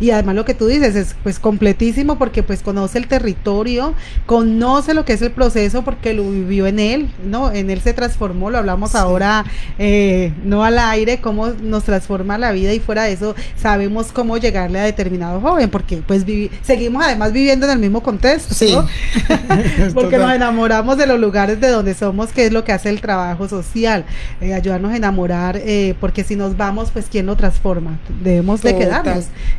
y 0.00 0.10
además 0.10 0.34
lo 0.34 0.44
que 0.44 0.54
tú 0.54 0.66
dices 0.66 0.96
es 0.96 1.14
pues 1.22 1.38
completísimo 1.38 2.18
porque 2.18 2.42
pues 2.42 2.62
conoce 2.62 2.98
el 2.98 3.08
territorio, 3.08 3.94
conoce 4.26 4.94
lo 4.94 5.04
que 5.04 5.12
es 5.12 5.22
el 5.22 5.30
proceso 5.30 5.82
porque 5.82 6.14
lo 6.14 6.28
vivió 6.30 6.66
en 6.66 6.78
él, 6.78 7.10
¿no? 7.24 7.52
En 7.52 7.70
él 7.70 7.80
se 7.80 7.92
transformó, 7.92 8.50
lo 8.50 8.58
hablamos 8.58 8.94
ahora 8.94 9.44
eh, 9.78 10.32
no 10.44 10.64
al 10.64 10.78
aire, 10.78 11.20
cómo 11.20 11.48
nos 11.48 11.84
transforma 11.84 12.38
la 12.38 12.52
vida 12.52 12.72
y 12.72 12.80
fuera 12.80 13.04
de 13.04 13.12
eso 13.12 13.34
sabemos 13.56 14.12
cómo 14.12 14.36
llegarle 14.36 14.80
a 14.80 14.84
determinado 14.84 15.40
joven 15.40 15.70
porque 15.70 16.02
pues 16.06 16.24
seguimos 16.62 17.04
además 17.04 17.32
viviendo 17.32 17.66
en 17.66 17.72
el 17.72 17.78
mismo 17.78 18.02
contexto, 18.02 18.54
porque 19.94 20.18
nos 20.18 20.32
enamoramos 20.32 20.96
de 20.96 21.06
los 21.06 21.18
lugares 21.18 21.60
de 21.60 21.68
donde 21.68 21.94
somos, 21.94 22.32
que 22.32 22.46
es 22.46 22.52
lo 22.52 22.64
que 22.64 22.72
hace 22.72 22.88
el 22.88 23.00
trabajo 23.00 23.48
social, 23.48 24.04
eh, 24.40 24.54
ayudarnos 24.54 24.92
a 24.92 24.96
enamorar, 24.96 25.56
eh, 25.56 25.94
porque 26.00 26.24
si 26.24 26.36
nos 26.36 26.56
vamos, 26.56 26.90
pues 26.90 27.06
¿quién 27.10 27.26
lo 27.26 27.36
transforma? 27.36 27.98
Debemos 28.22 28.62
de 28.62 28.76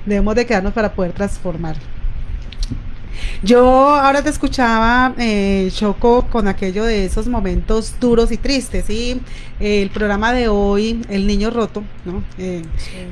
debemos 0.06 0.36
de 0.36 0.46
quedarnos 0.46 0.74
para 0.74 0.94
poder 0.94 1.12
transformar. 1.14 1.76
Yo 3.44 3.90
ahora 3.90 4.24
te 4.24 4.30
escuchaba, 4.30 5.14
eh, 5.18 5.70
Choco, 5.72 6.26
con 6.30 6.48
aquello 6.48 6.84
de 6.84 7.06
esos 7.06 7.28
momentos 7.28 7.96
duros 8.00 8.32
y 8.32 8.38
tristes. 8.38 8.90
Y 8.90 9.22
eh, 9.60 9.84
el 9.84 9.90
programa 9.90 10.34
de 10.34 10.48
hoy, 10.48 11.02
El 11.10 11.28
Niño 11.28 11.52
Roto, 11.52 11.84
¿no? 12.06 12.24
Eh, 12.38 12.64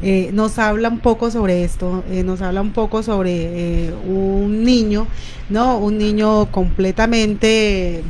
eh, 0.02 0.32
nos 0.34 0.58
habla 0.58 0.90
un 0.90 1.00
poco 1.00 1.30
sobre 1.30 1.64
esto, 1.64 2.04
nos 2.24 2.42
habla 2.42 2.62
un 2.62 2.72
poco 2.72 3.04
sobre 3.04 3.94
un 4.08 4.64
niño, 4.64 5.08
¿no? 5.50 5.78
Un 5.78 5.98
niño 5.98 6.52
completamente 6.52 8.04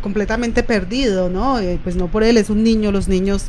completamente 0.00 0.62
perdido, 0.62 1.30
¿no? 1.30 1.58
pues 1.82 1.96
no 1.96 2.08
por 2.08 2.24
él, 2.24 2.36
es 2.36 2.50
un 2.50 2.62
niño, 2.62 2.92
los 2.92 3.08
niños 3.08 3.46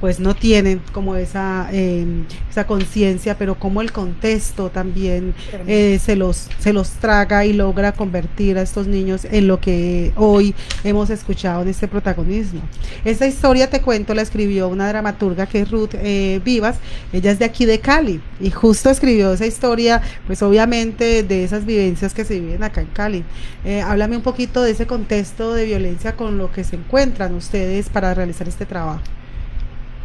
pues 0.00 0.20
no 0.20 0.34
tienen 0.34 0.80
como 0.92 1.16
esa, 1.16 1.68
em, 1.72 2.24
esa 2.50 2.66
conciencia, 2.66 3.36
pero 3.36 3.58
como 3.58 3.82
el 3.82 3.92
contexto 3.92 4.70
también 4.70 5.34
eh, 5.66 5.98
se, 6.02 6.16
los, 6.16 6.48
se 6.58 6.72
los 6.72 6.90
traga 6.90 7.44
y 7.44 7.52
logra 7.52 7.92
convertir 7.92 8.58
a 8.58 8.62
estos 8.62 8.86
niños 8.86 9.26
en 9.30 9.46
lo 9.46 9.60
que 9.60 10.12
hoy 10.16 10.54
hemos 10.84 11.10
escuchado 11.10 11.62
en 11.62 11.68
este 11.68 11.88
protagonismo. 11.88 12.60
Esta 13.04 13.26
historia, 13.26 13.70
te 13.70 13.80
cuento, 13.80 14.14
la 14.14 14.22
escribió 14.22 14.68
una 14.68 14.88
dramaturga 14.88 15.46
que 15.46 15.60
es 15.60 15.70
Ruth 15.70 15.94
eh, 15.94 16.40
Vivas, 16.44 16.76
ella 17.12 17.30
es 17.30 17.38
de 17.38 17.44
aquí 17.44 17.64
de 17.64 17.80
Cali 17.80 18.20
y 18.40 18.50
justo 18.50 18.90
escribió 18.90 19.32
esa 19.32 19.46
historia, 19.46 20.02
pues 20.26 20.42
obviamente 20.42 21.22
de 21.22 21.44
esas 21.44 21.64
vivencias 21.64 22.14
que 22.14 22.24
se 22.24 22.38
viven 22.40 22.62
acá 22.62 22.80
en 22.80 22.88
Cali. 22.88 23.24
Eh, 23.64 23.80
háblame 23.80 24.16
un 24.16 24.22
poquito 24.22 24.62
de 24.62 24.72
ese 24.72 24.86
contexto 24.86 25.52
de 25.54 25.64
violencia 25.64 26.14
con 26.16 26.38
lo 26.38 26.52
que 26.52 26.64
se 26.64 26.76
encuentran 26.76 27.34
ustedes 27.34 27.88
para 27.88 28.14
realizar 28.14 28.48
este 28.48 28.66
trabajo. 28.66 29.00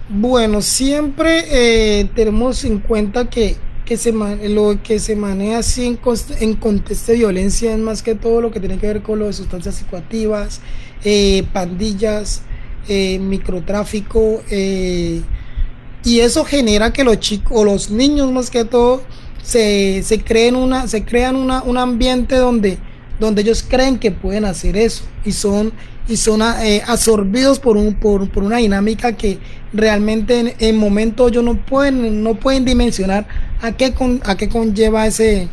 Bueno, 0.10 0.62
siempre 0.62 1.46
eh, 1.50 2.10
tenemos 2.14 2.66
en 2.66 2.80
cuenta 2.80 3.30
que, 3.30 3.56
se 3.96 4.12
lo 4.12 4.84
que 4.84 5.00
se 5.00 5.16
maneja 5.16 5.60
así 5.60 5.86
en, 5.86 6.00
en, 6.40 6.56
contexto 6.56 7.12
de 7.14 7.20
violencia 7.20 7.74
es 7.74 7.80
más 7.80 8.04
que 8.04 8.14
todo 8.14 8.42
lo 8.42 8.52
que 8.52 8.60
tiene 8.60 8.80
que 8.80 8.88
ver 8.88 9.02
con 9.02 9.20
lo 9.20 9.28
de 9.28 9.34
sustancias 9.34 9.76
psicoactivas, 9.76 10.60
eh, 11.06 11.46
pandillas, 11.54 12.42
eh, 12.90 13.18
microtráfico, 13.20 14.44
y 14.50 16.20
eso 16.20 16.44
genera 16.44 16.92
que 16.92 17.06
los 17.06 17.20
chicos, 17.22 17.54
o 17.56 17.64
los 17.64 17.90
niños 17.90 18.30
más 18.30 18.50
que 18.50 18.66
todo, 18.66 19.04
se, 19.42 20.04
se 20.04 20.22
creen 20.22 20.58
una, 20.58 20.88
se 20.90 21.06
crean 21.06 21.38
una, 21.38 21.64
un 21.64 21.78
ambiente 21.78 22.36
donde, 22.36 22.78
donde 23.20 23.42
ellos 23.42 23.64
creen 23.68 24.00
que 24.00 24.12
pueden 24.12 24.46
hacer 24.46 24.78
eso 24.78 25.04
y 25.24 25.32
son 25.32 25.74
y 26.08 26.18
son 26.18 26.42
eh, 26.42 26.82
absorbidos 26.86 27.60
por, 27.60 27.78
un, 27.78 27.94
por, 27.94 28.30
por, 28.30 28.44
una 28.44 28.58
dinámica 28.58 29.14
que 29.14 29.40
realmente 29.72 30.40
en, 30.40 30.54
en 30.60 30.78
momentos 30.78 31.32
ellos 31.32 31.44
no 31.44 31.56
pueden, 31.66 32.24
no 32.24 32.36
pueden 32.36 32.66
dimensionar 32.66 33.26
a 33.62 33.72
qué, 33.72 33.94
con, 33.94 34.22
a 34.26 34.36
qué 34.36 34.50
conlleva 34.50 35.08
ese, 35.08 35.48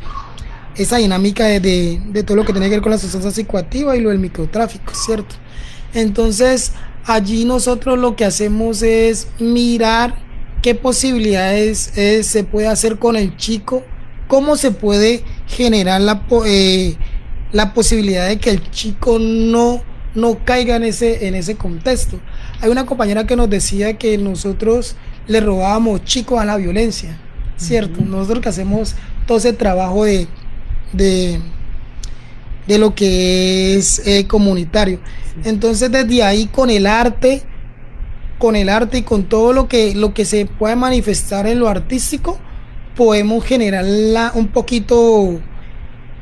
esa 0.74 0.96
dinámica 0.96 1.46
de, 1.46 2.00
de, 2.04 2.22
todo 2.24 2.36
lo 2.36 2.44
que 2.44 2.52
tiene 2.52 2.66
que 2.66 2.76
ver 2.76 2.82
con 2.82 2.90
la 2.90 2.98
sustancia 2.98 3.30
psicoactiva 3.30 3.96
y 3.96 4.00
lo 4.00 4.10
del 4.10 4.18
microtráfico, 4.18 4.92
¿cierto? 4.94 5.36
Entonces, 5.94 6.72
allí 7.04 7.44
nosotros 7.44 7.98
lo 7.98 8.16
que 8.16 8.24
hacemos 8.24 8.82
es 8.82 9.28
mirar 9.38 10.14
qué 10.62 10.74
posibilidades 10.74 11.96
eh, 11.96 12.22
se 12.22 12.44
puede 12.44 12.66
hacer 12.66 12.98
con 12.98 13.16
el 13.16 13.36
chico, 13.36 13.84
cómo 14.26 14.56
se 14.56 14.72
puede 14.72 15.22
generar 15.46 16.00
la, 16.00 16.22
eh, 16.46 16.96
la 17.52 17.74
posibilidad 17.74 18.28
de 18.28 18.38
que 18.38 18.50
el 18.50 18.70
chico 18.70 19.18
no 19.18 19.82
no 20.14 20.44
caiga 20.44 20.76
en 20.76 20.82
ese, 20.82 21.28
en 21.28 21.34
ese 21.34 21.56
contexto. 21.56 22.18
Hay 22.60 22.70
una 22.70 22.86
compañera 22.86 23.26
que 23.26 23.36
nos 23.36 23.48
decía 23.48 23.96
que 23.96 24.18
nosotros 24.18 24.96
le 25.26 25.40
robábamos 25.40 26.04
chicos 26.04 26.40
a 26.40 26.44
la 26.44 26.56
violencia, 26.56 27.18
¿cierto? 27.56 28.00
Nosotros 28.00 28.42
que 28.42 28.48
hacemos 28.48 28.94
todo 29.26 29.38
ese 29.38 29.52
trabajo 29.52 30.04
de, 30.04 30.26
de, 30.92 31.40
lo 32.78 32.94
que 32.94 33.76
es 33.76 34.02
eh, 34.06 34.26
comunitario. 34.26 35.00
Entonces 35.44 35.90
desde 35.90 36.22
ahí 36.22 36.46
con 36.46 36.70
el 36.70 36.86
arte, 36.86 37.42
con 38.38 38.56
el 38.56 38.68
arte 38.68 38.98
y 38.98 39.02
con 39.02 39.24
todo 39.24 39.52
lo 39.52 39.68
que, 39.68 39.94
lo 39.94 40.14
que 40.14 40.24
se 40.24 40.46
puede 40.46 40.74
manifestar 40.76 41.46
en 41.46 41.60
lo 41.60 41.68
artístico, 41.68 42.38
podemos 42.96 43.44
generar 43.44 43.84
un 44.34 44.48
poquito, 44.48 45.40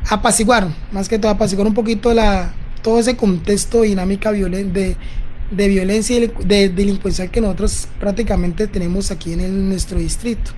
apaciguar, 0.09 0.69
más 0.91 1.09
que 1.09 1.19
todo 1.19 1.31
apaciguar 1.31 1.67
un 1.67 1.75
poquito 1.75 2.12
la, 2.15 2.53
todo 2.83 2.99
ese 2.99 3.17
contexto 3.17 3.83
dinámica 3.83 4.33
de, 4.33 4.97
de 5.50 5.69
violencia 5.69 6.19
y 6.19 6.33
de 6.45 6.69
delincuencia 6.69 7.29
que 7.29 7.41
nosotros 7.41 7.88
prácticamente 8.00 8.67
tenemos 8.67 9.11
aquí 9.11 9.35
en 9.35 9.69
nuestro 9.69 9.99
distrito. 9.99 10.53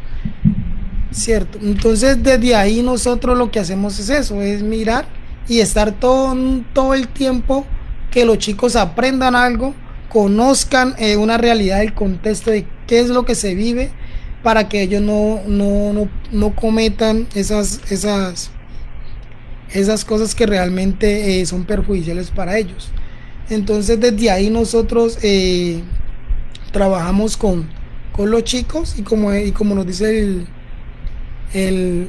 ¿Cierto? 1.11 1.59
Entonces 1.61 2.23
desde 2.23 2.55
ahí 2.55 2.83
nosotros 2.83 3.37
lo 3.37 3.51
que 3.51 3.59
hacemos 3.59 3.99
es 3.99 4.11
eso, 4.11 4.41
es 4.41 4.63
mirar 4.63 5.07
y 5.49 5.59
estar 5.59 5.91
todo, 5.93 6.37
todo 6.73 6.95
el 6.95 7.09
tiempo 7.09 7.67
que 8.13 8.25
los 8.25 8.39
chicos 8.39 8.77
aprendan 8.77 9.35
algo, 9.35 9.75
conozcan 10.09 10.95
eh, 10.99 11.17
una 11.17 11.37
realidad 11.37 11.79
del 11.79 11.95
contexto 11.95 12.53
de 12.53 12.65
qué 12.87 13.01
es 13.01 13.09
lo 13.09 13.25
que 13.25 13.35
se 13.35 13.57
vive 13.57 13.91
para 14.45 14.69
que 14.69 14.83
ellos 14.83 15.03
no, 15.03 15.41
no, 15.47 15.93
no, 15.93 16.09
no 16.31 16.55
cometan 16.55 17.27
esas, 17.35 17.81
esas, 17.91 18.51
esas 19.73 20.05
cosas 20.05 20.35
que 20.35 20.47
realmente 20.47 21.41
eh, 21.41 21.47
son 21.47 21.65
perjudiciales 21.65 22.31
para 22.31 22.59
ellos. 22.59 22.91
Entonces 23.49 24.01
desde 24.01 24.31
ahí 24.31 24.51
nosotros 24.51 25.19
eh, 25.23 25.81
trabajamos 26.73 27.37
con, 27.37 27.69
con, 28.13 28.31
los 28.31 28.45
chicos 28.45 28.97
y 28.99 29.03
como, 29.03 29.35
y 29.35 29.53
como 29.53 29.75
nos 29.75 29.87
dice 29.87 30.21
el, 30.21 30.47
el, 31.53 32.09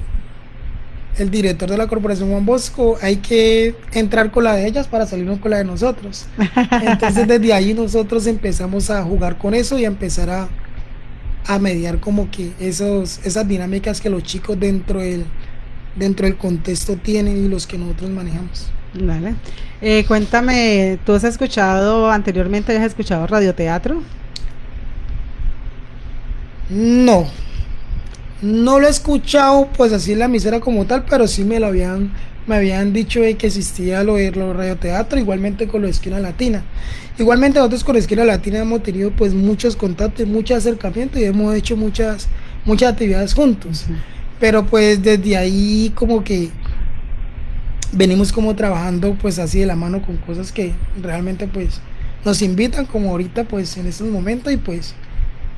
el, 1.18 1.32
director 1.32 1.70
de 1.70 1.78
la 1.78 1.88
corporación 1.88 2.30
Juan 2.30 2.46
Bosco, 2.46 2.98
hay 3.02 3.18
que 3.18 3.76
entrar 3.94 4.32
con 4.32 4.44
la 4.44 4.56
de 4.56 4.68
ellas 4.68 4.88
para 4.88 5.08
salirnos 5.08 5.40
con 5.40 5.52
la 5.52 5.58
de 5.58 5.66
nosotros. 5.66 6.28
Entonces 6.84 7.28
desde 7.28 7.54
ahí 7.54 7.74
nosotros 7.74 8.28
empezamos 8.28 8.92
a 8.92 9.04
jugar 9.04 9.40
con 9.40 9.56
eso 9.56 9.80
y 9.80 9.86
a 9.86 9.88
empezar 9.88 10.30
a, 10.30 10.48
a 11.48 11.58
mediar 11.58 12.00
como 12.00 12.30
que 12.30 12.52
esos, 12.60 13.20
esas 13.26 13.48
dinámicas 13.48 14.00
que 14.00 14.12
los 14.12 14.22
chicos 14.22 14.60
dentro 14.60 15.00
del 15.00 15.26
dentro 15.96 16.26
del 16.26 16.38
contexto 16.38 16.96
tienen 16.96 17.46
y 17.46 17.48
los 17.48 17.68
que 17.68 17.78
nosotros 17.78 18.10
manejamos. 18.10 18.68
Vale. 18.94 19.36
Eh, 19.82 20.06
cuéntame, 20.08 21.00
¿tú 21.06 21.14
has 21.14 21.24
escuchado 21.24 22.12
anteriormente, 22.12 22.76
has 22.78 22.88
escuchado 22.88 23.26
radioteatro? 23.26 24.02
No, 26.70 27.28
no 28.42 28.80
lo 28.80 28.88
he 28.88 28.90
escuchado 28.90 29.70
pues 29.76 29.92
así 29.92 30.14
en 30.14 30.20
la 30.20 30.28
misera 30.28 30.60
como 30.60 30.86
tal, 30.86 31.06
pero 31.06 31.28
sí 31.28 31.44
me 31.44 31.60
lo 31.60 31.68
habían, 31.68 32.12
me 32.48 32.56
habían 32.56 32.94
dicho 32.94 33.22
que 33.22 33.48
existía 33.48 34.04
lo 34.04 34.16
de 34.16 34.32
lo 34.32 34.54
radioteatro, 34.54 35.20
igualmente 35.20 35.68
con 35.68 35.82
lo 35.82 35.88
de 35.88 35.92
Esquina 35.92 36.20
Latina. 36.20 36.64
Igualmente 37.18 37.60
nosotros 37.60 37.84
con 37.84 37.98
Esquina 37.98 38.24
Latina 38.24 38.60
hemos 38.60 38.84
tenido 38.84 39.12
pues 39.12 39.34
muchos 39.34 39.76
contactos, 39.76 40.28
mucho 40.28 40.56
acercamiento 40.56 41.20
y 41.20 41.26
hemos 41.26 41.54
hecho 41.56 41.76
muchas, 41.76 42.28
muchas 42.66 42.94
actividades 42.94 43.34
juntos. 43.34 43.86
Pero 44.42 44.66
pues 44.66 45.02
desde 45.02 45.38
ahí 45.38 45.94
como 45.96 46.24
que 46.24 46.50
venimos 47.94 48.34
como 48.34 48.56
trabajando 48.56 49.16
pues 49.22 49.40
así 49.40 49.60
de 49.60 49.66
la 49.68 49.76
mano 49.76 50.02
con 50.02 50.18
cosas 50.18 50.52
que 50.52 50.74
realmente 51.02 51.48
pues 51.48 51.80
nos 52.26 52.42
invitan 52.42 52.86
como 52.86 53.12
ahorita 53.12 53.44
pues 53.46 53.78
en 53.78 53.88
estos 53.88 54.08
momentos 54.08 54.52
y 54.52 54.58
pues 54.58 54.96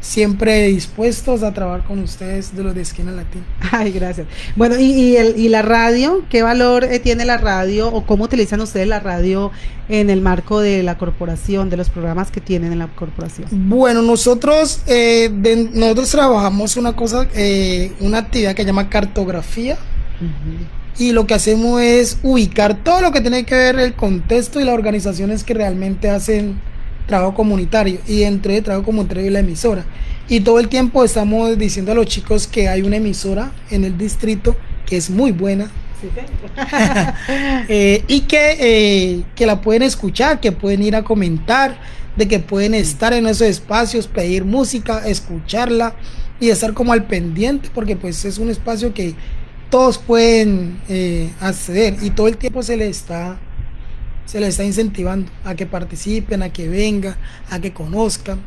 siempre 0.03 0.67
dispuestos 0.67 1.43
a 1.43 1.53
trabajar 1.53 1.87
con 1.87 1.99
ustedes 1.99 2.55
de 2.55 2.61
los 2.61 2.75
de 2.75 2.81
Esquina 2.81 3.11
Latina. 3.11 3.45
Ay, 3.71 3.91
gracias. 3.93 4.27
Bueno, 4.55 4.77
¿y, 4.77 5.15
el, 5.15 5.39
y 5.39 5.47
la 5.47 5.61
radio? 5.61 6.25
¿Qué 6.29 6.43
valor 6.43 6.83
eh, 6.83 6.99
tiene 6.99 7.23
la 7.23 7.37
radio 7.37 7.87
o 7.87 8.05
cómo 8.05 8.25
utilizan 8.25 8.59
ustedes 8.59 8.85
la 8.85 8.99
radio 8.99 9.51
en 9.87 10.09
el 10.09 10.19
marco 10.19 10.59
de 10.59 10.83
la 10.83 10.97
corporación, 10.97 11.69
de 11.69 11.77
los 11.77 11.89
programas 11.89 12.31
que 12.31 12.41
tienen 12.41 12.73
en 12.73 12.79
la 12.79 12.87
corporación? 12.87 13.47
Bueno, 13.69 14.01
nosotros, 14.01 14.81
eh, 14.87 15.29
nosotros 15.73 16.11
trabajamos 16.11 16.75
una 16.75 16.93
cosa, 16.93 17.25
eh, 17.33 17.93
una 18.01 18.19
actividad 18.19 18.55
que 18.55 18.63
se 18.63 18.67
llama 18.67 18.89
cartografía. 18.89 19.77
Y 20.99 21.11
lo 21.11 21.25
que 21.25 21.33
hacemos 21.33 21.81
es 21.81 22.17
ubicar 22.23 22.83
todo 22.83 23.01
lo 23.01 23.11
que 23.11 23.21
tiene 23.21 23.45
que 23.45 23.55
ver 23.55 23.79
el 23.79 23.93
contexto 23.93 24.59
y 24.59 24.63
las 24.63 24.75
organizaciones 24.75 25.43
que 25.43 25.53
realmente 25.53 26.09
hacen 26.09 26.61
trabajo 27.05 27.33
comunitario 27.33 27.99
y 28.07 28.23
entre 28.23 28.61
trabajo 28.61 28.85
comunitario 28.85 29.25
y 29.25 29.29
la 29.29 29.39
emisora. 29.39 29.85
Y 30.29 30.39
todo 30.39 30.59
el 30.59 30.69
tiempo 30.69 31.03
estamos 31.03 31.57
diciendo 31.57 31.91
a 31.91 31.95
los 31.95 32.05
chicos 32.05 32.47
que 32.47 32.67
hay 32.67 32.81
una 32.81 32.95
emisora 32.97 33.51
en 33.69 33.83
el 33.83 33.97
distrito 33.97 34.55
que 34.85 34.97
es 34.97 35.09
muy 35.09 35.31
buena. 35.31 35.71
Eh, 37.69 38.03
y 38.09 38.21
que, 38.21 38.57
eh, 38.59 39.23
que 39.35 39.45
la 39.45 39.61
pueden 39.61 39.83
escuchar, 39.83 40.41
que 40.41 40.51
pueden 40.51 40.83
ir 40.83 40.97
a 40.97 41.03
comentar, 41.03 41.77
de 42.17 42.27
que 42.27 42.39
pueden 42.39 42.73
estar 42.73 43.13
en 43.13 43.25
esos 43.25 43.47
espacios, 43.47 44.07
pedir 44.07 44.43
música, 44.43 45.07
escucharla 45.07 45.95
y 46.41 46.49
estar 46.49 46.73
como 46.73 46.91
al 46.91 47.05
pendiente, 47.05 47.69
porque 47.73 47.95
pues 47.95 48.25
es 48.25 48.37
un 48.37 48.49
espacio 48.49 48.93
que 48.93 49.15
todos 49.69 49.97
pueden 49.97 50.79
eh, 50.89 51.31
acceder 51.39 51.95
y 52.01 52.11
todo 52.11 52.27
el 52.27 52.37
tiempo 52.37 52.61
se 52.61 52.77
les 52.77 52.97
está 52.97 53.39
se 54.25 54.39
les 54.39 54.49
está 54.49 54.63
incentivando 54.63 55.31
a 55.43 55.55
que 55.55 55.65
participen, 55.65 56.43
a 56.43 56.49
que 56.49 56.67
vengan, 56.67 57.15
a 57.49 57.59
que 57.59 57.73
conozcan. 57.73 58.39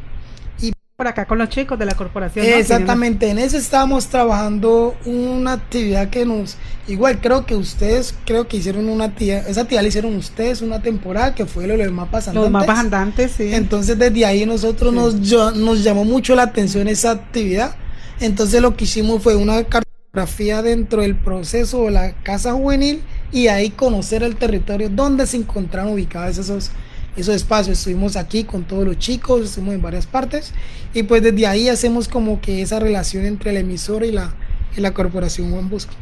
Y 0.60 0.72
por 0.96 1.06
acá 1.06 1.26
con 1.26 1.38
los 1.38 1.48
chicos 1.48 1.78
de 1.78 1.84
la 1.84 1.94
corporación. 1.94 2.46
Exactamente, 2.46 3.28
en 3.28 3.38
eso 3.38 3.56
estábamos 3.58 4.06
trabajando 4.06 4.96
una 5.04 5.52
actividad 5.52 6.08
que 6.08 6.24
nos, 6.24 6.56
igual 6.88 7.20
creo 7.20 7.44
que 7.44 7.54
ustedes, 7.54 8.14
creo 8.24 8.48
que 8.48 8.56
hicieron 8.56 8.88
una 8.88 9.04
actividad, 9.04 9.48
esa 9.48 9.62
actividad 9.62 9.82
la 9.82 9.88
hicieron 9.88 10.16
ustedes 10.16 10.62
una 10.62 10.80
temporada 10.80 11.34
que 11.34 11.46
fue 11.46 11.66
lo 11.66 11.76
de 11.76 11.84
los 11.84 11.92
mapas 11.92 12.28
andantes. 12.28 12.50
Los 12.50 12.60
mapas 12.60 12.78
andantes, 12.78 13.32
sí. 13.32 13.52
Entonces 13.52 13.98
desde 13.98 14.24
ahí 14.24 14.46
nosotros 14.46 14.92
nos, 14.92 15.14
nos 15.56 15.84
llamó 15.84 16.04
mucho 16.04 16.34
la 16.34 16.44
atención 16.44 16.88
esa 16.88 17.10
actividad. 17.10 17.76
Entonces 18.20 18.62
lo 18.62 18.76
que 18.76 18.84
hicimos 18.84 19.22
fue 19.22 19.36
una 19.36 19.62
cartografía 19.64 20.62
dentro 20.62 21.02
del 21.02 21.14
proceso 21.14 21.84
de 21.84 21.90
la 21.90 22.12
casa 22.22 22.52
juvenil 22.54 23.02
y 23.36 23.48
ahí 23.48 23.68
conocer 23.68 24.22
el 24.22 24.36
territorio 24.36 24.88
donde 24.88 25.26
se 25.26 25.36
encontraron 25.36 25.92
ubicados 25.92 26.38
esos 26.38 26.70
esos 27.18 27.34
espacios. 27.34 27.78
Estuvimos 27.78 28.16
aquí 28.16 28.44
con 28.44 28.64
todos 28.64 28.86
los 28.86 28.98
chicos, 28.98 29.42
estuvimos 29.42 29.74
en 29.74 29.82
varias 29.82 30.06
partes 30.06 30.52
y 30.94 31.02
pues 31.02 31.22
desde 31.22 31.46
ahí 31.46 31.68
hacemos 31.68 32.08
como 32.08 32.40
que 32.40 32.62
esa 32.62 32.78
relación 32.78 33.26
entre 33.26 33.52
la 33.52 33.60
emisora 33.60 34.06
y 34.06 34.12
la, 34.12 34.34
y 34.74 34.80
la 34.80 34.94
corporación 34.94 35.50
Juan 35.50 35.68
Bosco. 35.68 35.92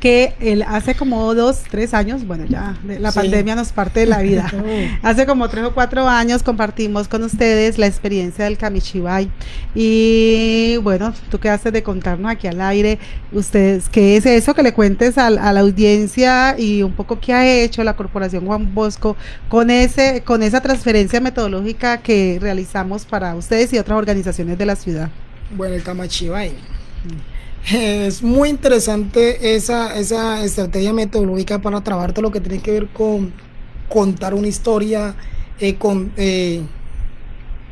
que 0.00 0.34
él 0.40 0.62
hace 0.62 0.94
como 0.94 1.34
dos, 1.34 1.62
tres 1.70 1.94
años, 1.94 2.26
bueno, 2.26 2.44
ya 2.46 2.76
la 2.84 3.12
pandemia 3.12 3.54
nos 3.54 3.72
parte 3.72 4.00
de 4.00 4.06
la 4.06 4.22
vida. 4.22 4.50
hace 5.02 5.26
como 5.26 5.48
tres 5.48 5.64
o 5.64 5.74
cuatro 5.74 6.08
años 6.08 6.42
compartimos 6.42 7.08
con 7.08 7.22
ustedes 7.22 7.78
la 7.78 7.86
experiencia 7.86 8.44
del 8.44 8.58
Kamishibai. 8.58 9.30
Y 9.74 10.76
bueno, 10.82 11.12
tú 11.30 11.38
qué 11.38 11.48
haces 11.48 11.72
de 11.72 11.82
contarnos 11.82 12.30
aquí 12.30 12.46
al 12.46 12.60
aire, 12.60 12.98
ustedes, 13.32 13.88
¿qué 13.88 14.16
es 14.16 14.26
eso? 14.26 14.54
Que 14.54 14.62
le 14.62 14.72
cuentes 14.72 15.18
a, 15.18 15.30
la 15.30 15.60
audiencia 15.60 16.56
y 16.58 16.82
un 16.82 16.92
poco 16.92 17.18
qué 17.20 17.32
ha 17.32 17.46
hecho 17.46 17.82
la 17.84 17.96
Corporación 17.96 18.46
Juan 18.46 18.74
Bosco 18.74 19.16
con, 19.48 19.70
ese, 19.70 20.22
con 20.24 20.42
esa 20.42 20.60
transferencia 20.60 21.20
metodológica 21.20 21.98
que 21.98 22.38
realizamos 22.40 23.04
para 23.04 23.34
ustedes 23.34 23.72
y 23.72 23.78
otras 23.78 23.98
organizaciones 23.98 24.58
de 24.58 24.66
la 24.66 24.76
ciudad. 24.76 25.10
Bueno, 25.56 25.74
el 25.74 25.82
Kamishibai. 25.82 26.52
Es 27.72 28.22
muy 28.22 28.48
interesante 28.48 29.56
esa, 29.56 29.96
esa 29.98 30.44
estrategia 30.44 30.92
metodológica 30.92 31.60
para 31.60 31.82
trabajar 31.82 32.12
todo 32.12 32.22
lo 32.22 32.30
que 32.30 32.40
tiene 32.40 32.60
que 32.62 32.70
ver 32.70 32.88
con 32.88 33.32
contar 33.88 34.34
una 34.34 34.48
historia, 34.48 35.14
eh, 35.58 35.74
con 35.76 36.12
eh, 36.16 36.62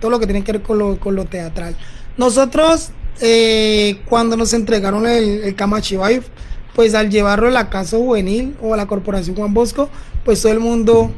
todo 0.00 0.10
lo 0.10 0.18
que 0.18 0.26
tiene 0.26 0.42
que 0.42 0.52
ver 0.52 0.62
con 0.62 0.78
lo, 0.78 0.98
con 0.98 1.14
lo 1.14 1.26
teatral. 1.26 1.76
Nosotros, 2.16 2.90
eh, 3.20 4.00
cuando 4.06 4.36
nos 4.36 4.52
entregaron 4.52 5.06
el, 5.06 5.42
el 5.44 5.54
Kamachibay, 5.54 6.22
pues 6.74 6.94
al 6.94 7.08
llevarlo 7.08 7.48
a 7.48 7.52
la 7.52 7.70
casa 7.70 7.96
juvenil 7.96 8.56
o 8.60 8.74
a 8.74 8.76
la 8.76 8.86
corporación 8.86 9.36
Juan 9.36 9.54
Bosco, 9.54 9.88
pues 10.24 10.42
todo 10.42 10.52
el 10.52 10.60
mundo 10.60 11.12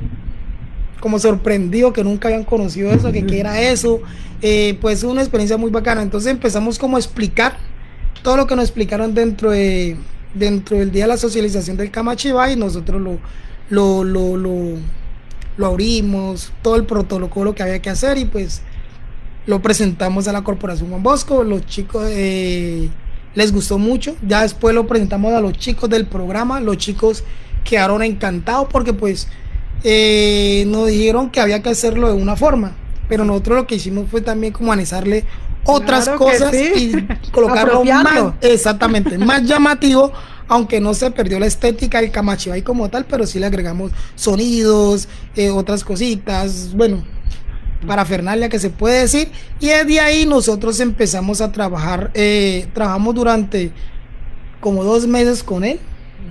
como 1.00 1.18
sorprendido 1.18 1.92
que 1.92 2.04
nunca 2.04 2.28
habían 2.28 2.44
conocido 2.44 2.90
eso, 2.90 3.10
que 3.10 3.24
qué 3.24 3.40
era 3.40 3.60
eso, 3.70 4.00
pues 4.80 5.02
una 5.02 5.22
experiencia 5.22 5.56
muy 5.56 5.70
bacana. 5.70 6.02
Entonces 6.02 6.30
empezamos 6.30 6.78
como 6.78 6.96
a 6.96 7.00
explicar 7.00 7.56
todo 8.26 8.38
lo 8.38 8.48
que 8.48 8.56
nos 8.56 8.64
explicaron 8.64 9.14
dentro 9.14 9.52
de 9.52 9.96
dentro 10.34 10.76
del 10.76 10.90
día 10.90 11.04
de 11.04 11.10
la 11.10 11.16
socialización 11.16 11.76
del 11.76 11.92
y 11.92 12.56
nosotros 12.56 13.00
lo, 13.00 13.20
lo, 13.70 14.02
lo, 14.02 14.76
lo, 15.56 15.66
abrimos, 15.66 16.52
todo 16.60 16.74
el 16.74 16.86
protocolo 16.86 17.54
que 17.54 17.62
había 17.62 17.80
que 17.80 17.88
hacer 17.88 18.18
y 18.18 18.24
pues 18.24 18.62
lo 19.46 19.62
presentamos 19.62 20.26
a 20.26 20.32
la 20.32 20.42
Corporación 20.42 20.90
Juan 20.90 21.04
Bosco, 21.04 21.44
los 21.44 21.66
chicos 21.66 22.04
eh, 22.10 22.88
les 23.36 23.52
gustó 23.52 23.78
mucho, 23.78 24.16
ya 24.26 24.42
después 24.42 24.74
lo 24.74 24.88
presentamos 24.88 25.32
a 25.32 25.40
los 25.40 25.52
chicos 25.52 25.88
del 25.88 26.06
programa, 26.06 26.58
los 26.58 26.78
chicos 26.78 27.22
quedaron 27.62 28.02
encantados 28.02 28.66
porque 28.72 28.92
pues 28.92 29.28
eh, 29.84 30.64
nos 30.66 30.88
dijeron 30.88 31.30
que 31.30 31.38
había 31.38 31.62
que 31.62 31.68
hacerlo 31.68 32.08
de 32.08 32.20
una 32.20 32.34
forma, 32.34 32.72
pero 33.08 33.24
nosotros 33.24 33.58
lo 33.58 33.66
que 33.68 33.76
hicimos 33.76 34.06
fue 34.10 34.20
también 34.20 34.52
como 34.52 34.72
analizarle 34.72 35.24
otras 35.66 36.08
cosas 36.10 36.54
y 36.54 36.92
colocarlo 37.32 37.84
más, 37.84 38.34
exactamente, 38.40 39.18
más 39.18 39.42
llamativo, 39.42 40.12
aunque 40.48 40.80
no 40.80 40.94
se 40.94 41.10
perdió 41.10 41.38
la 41.38 41.46
estética 41.46 42.00
del 42.00 42.10
Kamachibay 42.10 42.62
como 42.62 42.88
tal, 42.88 43.04
pero 43.04 43.26
sí 43.26 43.38
le 43.38 43.46
agregamos 43.46 43.92
sonidos, 44.14 45.08
eh, 45.34 45.50
otras 45.50 45.84
cositas, 45.84 46.72
bueno, 46.74 47.04
para 47.86 48.04
Fernalia 48.04 48.48
que 48.48 48.58
se 48.58 48.70
puede 48.70 49.00
decir, 49.00 49.30
y 49.60 49.68
desde 49.68 50.00
ahí 50.00 50.26
nosotros 50.26 50.80
empezamos 50.80 51.40
a 51.40 51.52
trabajar, 51.52 52.10
eh, 52.14 52.68
trabajamos 52.72 53.14
durante 53.14 53.72
como 54.60 54.84
dos 54.84 55.06
meses 55.06 55.42
con 55.42 55.64
él, 55.64 55.78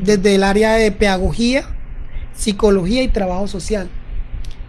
desde 0.01 0.35
el 0.35 0.43
área 0.43 0.73
de 0.73 0.91
pedagogía, 0.91 1.65
psicología 2.35 3.01
y 3.03 3.07
trabajo 3.07 3.47
social. 3.47 3.89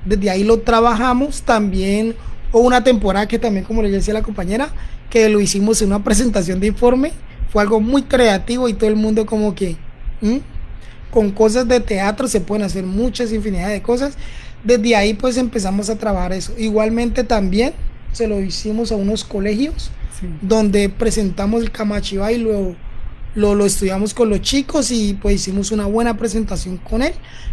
Desde 0.05 0.31
ahí 0.31 0.45
lo 0.45 0.61
trabajamos 0.61 1.43
también 1.43 2.15
o 2.53 2.61
una 2.61 2.85
temporada 2.85 3.27
que 3.27 3.39
también, 3.39 3.65
como 3.65 3.83
le 3.83 3.91
decía 3.91 4.15
la 4.15 4.23
compañera, 4.23 4.69
que 5.11 5.29
lo 5.29 5.41
hicimos 5.41 5.81
en 5.83 5.89
una 5.89 6.03
presentación 6.03 6.61
de 6.61 6.69
informe. 6.69 7.13
Fue 7.51 7.63
algo 7.63 7.81
muy 7.81 8.03
creativo 8.03 8.69
y 8.69 8.75
todo 8.75 8.91
el 8.91 8.97
mundo 8.97 9.27
como 9.27 9.55
que... 9.55 9.77
Con 11.11 11.31
cosas 11.31 11.69
de 11.69 11.81
teatro 11.81 12.29
se 12.29 12.41
pueden 12.41 12.65
hacer 12.65 12.85
muchas 12.85 13.33
infinidad 13.33 13.69
de 13.69 13.81
cosas. 13.81 14.15
Desde 14.65 14.97
ahí 14.97 15.15
pues 15.15 15.37
empezamos 15.37 15.89
a 15.89 15.97
trabajar 15.97 16.33
eso. 16.33 16.53
Igualmente 16.59 17.25
también 17.25 17.73
se 18.13 18.27
lo 18.27 18.41
hicimos 18.41 18.93
a 18.93 18.97
unos 18.97 19.25
colegios 19.25 19.91
donde 20.41 20.89
presentamos 20.89 21.63
el 21.63 21.71
Camachiba 21.71 22.33
y 22.33 22.39
lo, 22.39 22.75
lo, 23.35 23.67
estudiamos 23.67 24.15
con 24.15 24.31
los 24.31 24.41
chicos 24.41 24.91
y 24.91 25.15
pues 25.15 25.37
hicimos 25.37 25.71
una 25.71 25.87
buena 25.87 26.17
presentación 26.17 26.79
con 26.79 27.03
él. 27.03 27.13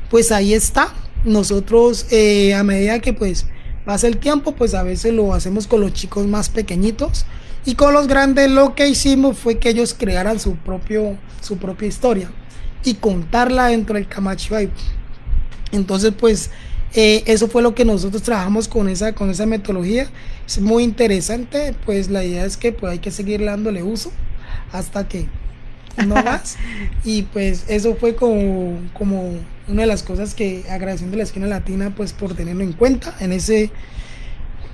Pues 0.10 0.32
ahí 0.32 0.53
está. 0.53 0.93
Nosotros 1.25 2.08
eh, 2.12 2.53
a 2.53 2.63
medida 2.63 2.99
que 2.99 3.13
pues 3.13 3.45
pasa 3.85 4.07
el 4.07 4.17
tiempo, 4.17 4.53
pues 4.53 4.73
a 4.73 4.83
veces 4.83 5.13
lo 5.13 5.33
hacemos 5.33 5.67
con 5.67 5.81
los 5.81 5.93
chicos 5.93 6.25
más 6.27 6.49
pequeñitos 6.49 7.25
y 7.65 7.75
con 7.75 7.93
los 7.93 8.07
grandes 8.07 8.49
lo 8.49 8.75
que 8.75 8.87
hicimos 8.87 9.37
fue 9.37 9.57
que 9.57 9.69
ellos 9.69 9.95
crearan 9.97 10.39
su, 10.39 10.55
propio, 10.55 11.17
su 11.41 11.57
propia 11.57 11.87
historia 11.87 12.29
y 12.83 12.95
contarla 12.95 13.67
dentro 13.67 13.95
del 13.95 14.07
Camacho 14.07 14.55
Entonces, 15.71 16.13
pues 16.17 16.51
eh, 16.93 17.23
eso 17.25 17.47
fue 17.47 17.61
lo 17.61 17.73
que 17.73 17.85
nosotros 17.85 18.21
trabajamos 18.21 18.67
con 18.67 18.89
esa, 18.89 19.13
con 19.13 19.29
esa 19.29 19.45
metodología. 19.45 20.07
Es 20.45 20.59
muy 20.59 20.83
interesante, 20.83 21.73
pues 21.85 22.09
la 22.09 22.23
idea 22.23 22.45
es 22.45 22.57
que 22.57 22.71
pues, 22.71 22.91
hay 22.91 22.99
que 22.99 23.11
seguir 23.11 23.43
dándole 23.43 23.81
uso 23.81 24.11
hasta 24.71 25.07
que 25.07 25.27
no 26.05 26.15
más. 26.23 26.57
y 27.03 27.23
pues 27.23 27.65
eso 27.67 27.95
fue 27.95 28.15
como, 28.15 28.77
como 28.93 29.33
una 29.67 29.82
de 29.82 29.88
las 29.88 30.04
cosas 30.04 30.34
que 30.34 30.63
agradeciendo 30.69 31.15
a 31.15 31.17
la 31.19 31.23
esquina 31.23 31.47
latina 31.47 31.93
pues 31.95 32.13
por 32.13 32.36
tenerlo 32.36 32.63
en 32.63 32.73
cuenta 32.73 33.15
en 33.19 33.32
ese 33.32 33.71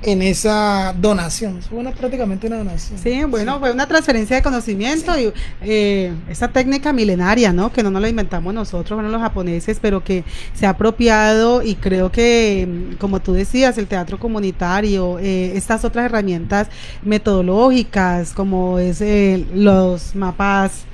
en 0.01 0.21
esa 0.21 0.95
donación. 0.97 1.61
Fue 1.61 1.77
una, 1.77 1.91
prácticamente 1.91 2.47
una 2.47 2.57
donación. 2.57 2.97
Sí, 2.99 3.23
bueno, 3.25 3.59
fue 3.59 3.71
una 3.71 3.87
transferencia 3.87 4.37
de 4.37 4.41
conocimiento 4.41 5.17
y 5.19 5.33
eh, 5.61 6.13
esa 6.29 6.47
técnica 6.47 6.93
milenaria, 6.93 7.51
¿no? 7.51 7.71
Que 7.71 7.83
no 7.83 7.91
nos 7.91 8.01
la 8.01 8.09
inventamos 8.09 8.53
nosotros, 8.53 8.95
bueno, 8.95 9.09
los 9.09 9.21
japoneses, 9.21 9.77
pero 9.81 10.03
que 10.03 10.23
se 10.53 10.65
ha 10.65 10.71
apropiado 10.71 11.61
y 11.61 11.75
creo 11.75 12.11
que, 12.11 12.95
como 12.97 13.19
tú 13.19 13.33
decías, 13.33 13.77
el 13.77 13.87
teatro 13.87 14.19
comunitario, 14.19 15.19
eh, 15.19 15.57
estas 15.57 15.83
otras 15.83 16.05
herramientas 16.05 16.67
metodológicas, 17.03 18.31
como 18.31 18.79
es 18.79 19.01
eh, 19.01 19.45
los 19.53 20.15
mapas 20.15 20.85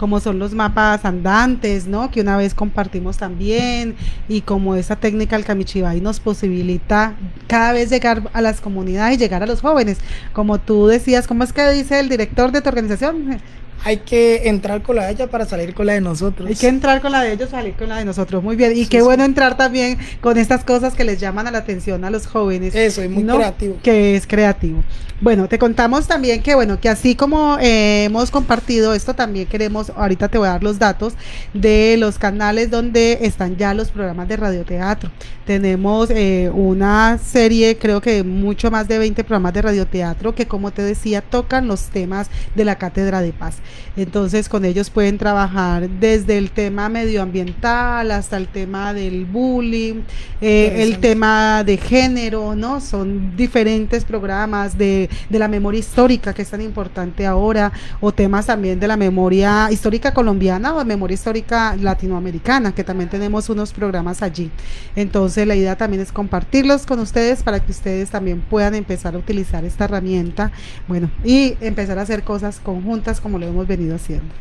como 0.00 0.18
son 0.18 0.38
los 0.38 0.54
mapas 0.54 1.04
andantes, 1.04 1.86
¿no? 1.86 2.10
Que 2.10 2.22
una 2.22 2.38
vez 2.38 2.54
compartimos 2.54 3.18
también 3.18 3.96
y 4.30 4.40
como 4.40 4.74
esa 4.74 4.96
técnica 4.96 5.36
del 5.36 5.44
Kamichibai 5.44 6.00
nos 6.00 6.20
posibilita 6.20 7.16
cada 7.46 7.74
vez 7.74 7.90
llegar 7.90 8.30
a 8.32 8.40
las 8.40 8.62
comunidades 8.62 9.16
y 9.16 9.18
llegar 9.18 9.42
a 9.42 9.46
los 9.46 9.60
jóvenes. 9.60 9.98
Como 10.32 10.58
tú 10.58 10.86
decías, 10.86 11.26
¿cómo 11.26 11.44
es 11.44 11.52
que 11.52 11.70
dice 11.72 12.00
el 12.00 12.08
director 12.08 12.50
de 12.50 12.62
tu 12.62 12.70
organización? 12.70 13.42
Hay 13.84 13.98
que 13.98 14.48
entrar 14.48 14.82
con 14.82 14.96
la 14.96 15.06
de 15.06 15.12
ella 15.12 15.26
para 15.28 15.46
salir 15.46 15.74
con 15.74 15.86
la 15.86 15.94
de 15.94 16.00
nosotros. 16.00 16.48
Hay 16.48 16.54
que 16.54 16.68
entrar 16.68 17.00
con 17.00 17.12
la 17.12 17.22
de 17.22 17.32
ellos, 17.32 17.50
salir 17.50 17.74
con 17.74 17.88
la 17.88 17.98
de 17.98 18.04
nosotros. 18.04 18.42
Muy 18.42 18.56
bien. 18.56 18.76
Y 18.76 18.86
qué 18.86 19.02
bueno 19.02 19.24
entrar 19.24 19.56
también 19.56 19.98
con 20.20 20.36
estas 20.38 20.64
cosas 20.64 20.94
que 20.94 21.04
les 21.04 21.18
llaman 21.18 21.46
a 21.46 21.50
la 21.50 21.58
atención 21.58 22.04
a 22.04 22.10
los 22.10 22.26
jóvenes. 22.26 22.74
Eso, 22.74 23.02
es 23.02 23.10
muy 23.10 23.24
creativo. 23.24 23.78
Que 23.82 24.16
es 24.16 24.26
creativo. 24.26 24.82
Bueno, 25.22 25.48
te 25.48 25.58
contamos 25.58 26.06
también 26.06 26.42
que, 26.42 26.54
bueno, 26.54 26.80
que 26.80 26.88
así 26.88 27.14
como 27.14 27.58
eh, 27.60 28.04
hemos 28.04 28.30
compartido 28.30 28.94
esto, 28.94 29.12
también 29.12 29.46
queremos, 29.46 29.90
ahorita 29.94 30.28
te 30.28 30.38
voy 30.38 30.48
a 30.48 30.52
dar 30.52 30.62
los 30.62 30.78
datos 30.78 31.12
de 31.52 31.96
los 31.98 32.18
canales 32.18 32.70
donde 32.70 33.18
están 33.20 33.58
ya 33.58 33.74
los 33.74 33.90
programas 33.90 34.28
de 34.28 34.38
radioteatro. 34.38 35.10
Tenemos 35.44 36.08
eh, 36.10 36.50
una 36.54 37.18
serie, 37.18 37.76
creo 37.76 38.00
que 38.00 38.24
mucho 38.24 38.70
más 38.70 38.88
de 38.88 38.98
20 38.98 39.22
programas 39.24 39.52
de 39.52 39.60
radioteatro 39.60 40.34
que, 40.34 40.46
como 40.46 40.70
te 40.70 40.80
decía, 40.80 41.20
tocan 41.20 41.68
los 41.68 41.88
temas 41.90 42.30
de 42.54 42.64
la 42.64 42.76
Cátedra 42.76 43.20
de 43.20 43.32
Paz. 43.32 43.56
Entonces, 43.96 44.48
con 44.48 44.64
ellos 44.64 44.90
pueden 44.90 45.18
trabajar 45.18 45.88
desde 45.88 46.38
el 46.38 46.50
tema 46.50 46.88
medioambiental 46.88 48.10
hasta 48.10 48.36
el 48.36 48.48
tema 48.48 48.94
del 48.94 49.24
bullying, 49.24 50.02
eh, 50.40 50.82
el 50.82 50.98
tema 50.98 51.64
de 51.64 51.76
género, 51.76 52.54
¿no? 52.54 52.80
Son 52.80 53.36
diferentes 53.36 54.04
programas 54.04 54.78
de 54.78 55.08
de 55.28 55.38
la 55.38 55.48
memoria 55.48 55.78
histórica, 55.78 56.32
que 56.32 56.42
es 56.42 56.50
tan 56.50 56.60
importante 56.60 57.26
ahora, 57.26 57.72
o 58.00 58.12
temas 58.12 58.46
también 58.46 58.80
de 58.80 58.88
la 58.88 58.96
memoria 58.96 59.68
histórica 59.70 60.12
colombiana 60.12 60.74
o 60.74 60.84
memoria 60.84 61.14
histórica 61.14 61.76
latinoamericana, 61.76 62.74
que 62.74 62.84
también 62.84 63.08
tenemos 63.10 63.48
unos 63.48 63.72
programas 63.72 64.22
allí. 64.22 64.50
Entonces 64.96 65.46
la 65.46 65.54
idea 65.54 65.76
también 65.76 66.02
es 66.02 66.12
compartirlos 66.12 66.86
con 66.86 66.98
ustedes 66.98 67.42
para 67.42 67.60
que 67.60 67.70
ustedes 67.70 68.10
también 68.10 68.40
puedan 68.40 68.74
empezar 68.74 69.14
a 69.14 69.18
utilizar 69.18 69.64
esta 69.64 69.84
herramienta, 69.84 70.50
bueno, 70.88 71.10
y 71.24 71.54
empezar 71.60 71.98
a 71.98 72.02
hacer 72.02 72.22
cosas 72.22 72.60
conjuntas 72.60 73.20
como 73.20 73.38
lo 73.38 73.46
hemos 73.46 73.59
venido 73.66 73.94
haciendo. 73.94 74.32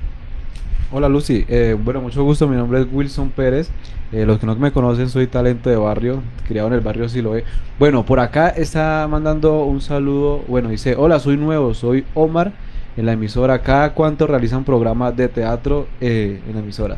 Hola 0.92 1.08
Lucy, 1.08 1.46
eh, 1.48 1.78
bueno, 1.80 2.02
mucho 2.02 2.24
gusto, 2.24 2.48
mi 2.48 2.56
nombre 2.56 2.82
es 2.82 2.88
Wilson 2.92 3.30
Pérez. 3.30 3.70
Eh, 4.12 4.26
los 4.26 4.40
que 4.40 4.48
no 4.48 4.56
me 4.56 4.72
conocen, 4.72 5.08
soy 5.08 5.28
talento 5.28 5.70
de 5.70 5.76
barrio, 5.76 6.24
criado 6.48 6.68
en 6.68 6.74
el 6.74 6.80
barrio 6.80 7.08
Siloé. 7.08 7.44
Bueno, 7.78 8.04
por 8.04 8.20
acá 8.20 8.50
está 8.50 9.08
mandando 9.08 9.64
un 9.66 9.82
saludo. 9.82 10.44
Bueno, 10.48 10.70
dice: 10.70 10.96
Hola, 10.98 11.20
soy 11.20 11.38
nuevo, 11.38 11.76
soy 11.76 12.06
Omar 12.16 12.54
en 12.98 13.06
la 13.06 13.14
emisora. 13.14 13.62
¿Cada 13.62 13.94
cuánto 13.94 14.26
realizan 14.26 14.64
programas 14.64 15.16
de 15.16 15.28
teatro 15.28 15.88
eh, 16.02 16.42
en 16.48 16.56
la 16.56 16.62
emisora? 16.62 16.98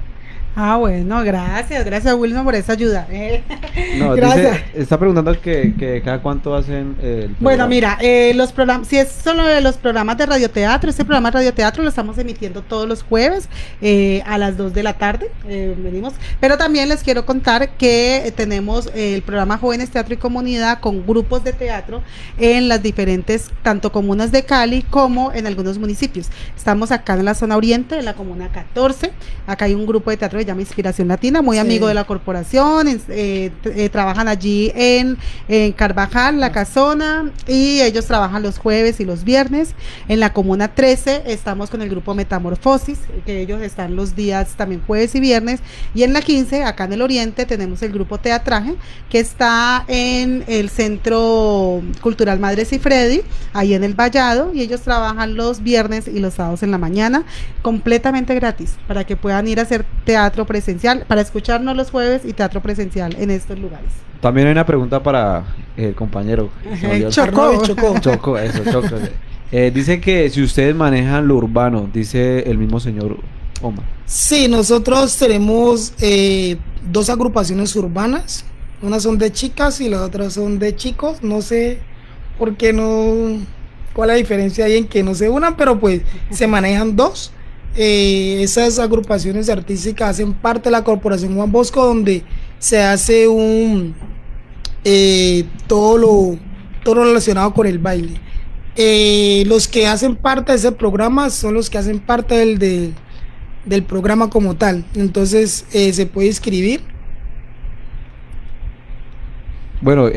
Ah, 0.53 0.75
bueno, 0.75 1.23
gracias, 1.23 1.85
gracias 1.85 2.13
Wilson 2.13 2.43
por 2.43 2.55
esa 2.55 2.73
ayuda. 2.73 3.07
No, 3.97 4.13
gracias. 4.15 4.61
está 4.73 4.97
preguntando 4.97 5.39
que, 5.39 6.01
cada 6.03 6.21
cuánto 6.21 6.55
hacen 6.55 6.95
el 7.01 7.35
Bueno, 7.39 7.67
mira, 7.67 7.97
eh, 8.01 8.33
los 8.35 8.51
programas, 8.51 8.87
si 8.87 8.97
es 8.97 9.09
solo 9.09 9.45
de 9.45 9.61
los 9.61 9.77
programas 9.77 10.17
de 10.17 10.25
radioteatro, 10.25 10.89
este 10.89 11.05
programa 11.05 11.29
de 11.31 11.37
radioteatro 11.37 11.83
lo 11.83 11.89
estamos 11.89 12.17
emitiendo 12.17 12.61
todos 12.61 12.87
los 12.87 13.03
jueves 13.03 13.47
eh, 13.81 14.21
a 14.25 14.37
las 14.37 14.57
2 14.57 14.73
de 14.73 14.83
la 14.83 14.93
tarde, 14.97 15.31
eh, 15.47 15.73
venimos, 15.77 16.13
pero 16.39 16.57
también 16.57 16.89
les 16.89 17.03
quiero 17.03 17.25
contar 17.25 17.69
que 17.77 18.33
tenemos 18.35 18.89
el 18.93 19.21
programa 19.21 19.57
Jóvenes 19.57 19.89
Teatro 19.89 20.13
y 20.13 20.17
Comunidad 20.17 20.79
con 20.79 21.05
grupos 21.05 21.43
de 21.43 21.53
teatro 21.53 22.01
en 22.37 22.67
las 22.67 22.83
diferentes, 22.83 23.49
tanto 23.63 23.91
comunas 23.91 24.31
de 24.31 24.43
Cali 24.43 24.83
como 24.83 25.31
en 25.31 25.47
algunos 25.47 25.77
municipios. 25.77 26.29
Estamos 26.57 26.91
acá 26.91 27.13
en 27.13 27.25
la 27.25 27.35
zona 27.35 27.55
oriente, 27.55 27.97
en 27.97 28.05
la 28.05 28.15
comuna 28.15 28.51
14, 28.51 29.11
acá 29.47 29.65
hay 29.65 29.75
un 29.75 29.85
grupo 29.85 30.09
de 30.09 30.17
teatro 30.17 30.40
se 30.41 30.47
llama 30.47 30.61
Inspiración 30.61 31.07
Latina, 31.07 31.43
muy 31.43 31.59
amigo 31.59 31.87
de 31.87 31.93
la 31.93 32.05
corporación, 32.05 32.87
eh, 32.87 33.51
eh, 33.63 33.89
trabajan 33.89 34.27
allí 34.27 34.71
en, 34.73 35.17
Carvajal, 35.75 36.39
La 36.39 36.51
Casona, 36.51 37.31
y 37.47 37.81
ellos 37.81 38.05
trabajan 38.05 38.41
los 38.41 38.57
jueves 38.57 38.99
y 38.99 39.05
los 39.05 39.23
viernes. 39.23 39.75
En 40.07 40.19
la 40.19 40.33
Comuna 40.33 40.69
13 40.69 41.23
estamos 41.27 41.69
con 41.69 41.81
el 41.83 41.89
grupo 41.89 42.15
Metamorfosis, 42.15 42.97
que 43.25 43.41
ellos 43.41 43.61
están 43.61 43.95
los 43.95 44.15
días 44.15 44.55
también 44.57 44.81
jueves 44.87 45.13
y 45.13 45.19
viernes, 45.19 45.59
y 45.93 46.03
en 46.03 46.13
la 46.13 46.21
15, 46.21 46.63
acá 46.63 46.85
en 46.85 46.93
el 46.93 47.01
Oriente, 47.03 47.45
tenemos 47.45 47.83
el 47.83 47.91
grupo 47.91 48.17
Teatraje, 48.17 48.75
que 49.09 49.19
está 49.19 49.85
en 49.87 50.43
el 50.47 50.69
Centro 50.69 51.81
Cultural 52.01 52.39
Madres 52.39 52.73
y 52.73 52.79
Freddy, 52.79 53.21
ahí 53.53 53.75
en 53.75 53.83
el 53.83 53.93
Vallado, 53.93 54.51
y 54.55 54.61
ellos 54.61 54.81
trabajan 54.81 55.35
los 55.35 55.61
viernes 55.61 56.07
y 56.07 56.19
los 56.19 56.33
sábados 56.33 56.63
en 56.63 56.71
la 56.71 56.79
mañana, 56.79 57.25
completamente 57.61 58.33
gratis, 58.33 58.77
para 58.87 59.03
que 59.03 59.15
puedan 59.15 59.47
ir 59.47 59.59
a 59.59 59.63
hacer 59.63 59.85
teatro 60.03 60.30
teatro 60.31 60.45
presencial, 60.45 61.03
para 61.07 61.19
escucharnos 61.19 61.75
los 61.75 61.91
jueves 61.91 62.21
y 62.23 62.31
teatro 62.31 62.61
presencial 62.61 63.15
en 63.19 63.31
estos 63.31 63.59
lugares. 63.59 63.91
También 64.21 64.47
hay 64.47 64.53
una 64.53 64.65
pregunta 64.65 65.03
para 65.03 65.43
el 65.75 65.93
compañero. 65.93 66.49
Chocó. 67.09 67.61
Chocó. 67.99 68.37
eso, 68.37 68.63
Chocó. 68.71 68.95
Eh, 69.53 69.69
dice 69.69 69.99
que 69.99 70.29
si 70.29 70.41
ustedes 70.41 70.73
manejan 70.73 71.27
lo 71.27 71.35
urbano, 71.35 71.89
dice 71.91 72.49
el 72.49 72.57
mismo 72.57 72.79
señor 72.79 73.17
Omar. 73.61 73.83
Sí, 74.05 74.47
nosotros 74.47 75.17
tenemos 75.17 75.91
eh, 75.99 76.55
dos 76.89 77.09
agrupaciones 77.09 77.75
urbanas. 77.75 78.45
Una 78.81 79.01
son 79.01 79.17
de 79.17 79.29
chicas 79.33 79.81
y 79.81 79.89
las 79.89 79.99
otras 79.99 80.35
son 80.35 80.57
de 80.57 80.73
chicos. 80.77 81.21
No 81.21 81.41
sé 81.41 81.79
por 82.39 82.55
qué 82.55 82.71
no. 82.71 83.45
¿Cuál 83.91 84.11
es 84.11 84.13
la 84.13 84.17
diferencia 84.19 84.63
ahí 84.63 84.77
en 84.77 84.87
que 84.87 85.03
no 85.03 85.15
se 85.15 85.27
unan? 85.27 85.57
Pero 85.57 85.81
pues 85.81 86.01
se 86.29 86.47
manejan 86.47 86.95
dos. 86.95 87.33
Eh, 87.75 88.39
esas 88.43 88.79
agrupaciones 88.79 89.49
artísticas 89.49 90.09
hacen 90.09 90.33
parte 90.33 90.65
de 90.65 90.71
la 90.71 90.83
Corporación 90.83 91.35
Juan 91.35 91.51
Bosco, 91.51 91.85
donde 91.85 92.23
se 92.59 92.81
hace 92.81 93.27
un 93.27 93.95
eh, 94.83 95.45
todo 95.67 95.97
lo 95.97 96.37
todo 96.83 97.05
relacionado 97.05 97.53
con 97.53 97.67
el 97.67 97.79
baile. 97.79 98.19
Eh, 98.75 99.43
los 99.47 99.67
que 99.67 99.87
hacen 99.87 100.15
parte 100.15 100.51
de 100.51 100.57
ese 100.57 100.71
programa 100.71 101.29
son 101.29 101.53
los 101.53 101.69
que 101.69 101.77
hacen 101.77 101.99
parte 101.99 102.35
del, 102.35 102.93
del, 103.65 103.83
programa 103.83 104.29
como 104.29 104.55
tal. 104.55 104.83
Entonces 104.95 105.65
se 105.69 106.05
puede 106.07 106.27
inscribir. 106.27 106.81
Bueno, 109.81 110.09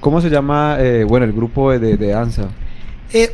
¿cómo 0.00 0.20
se 0.20 0.28
llama 0.28 0.78
bueno 1.06 1.24
el 1.24 1.32
grupo 1.32 1.70
de, 1.70 1.96
de 1.96 2.08
danza? 2.08 2.48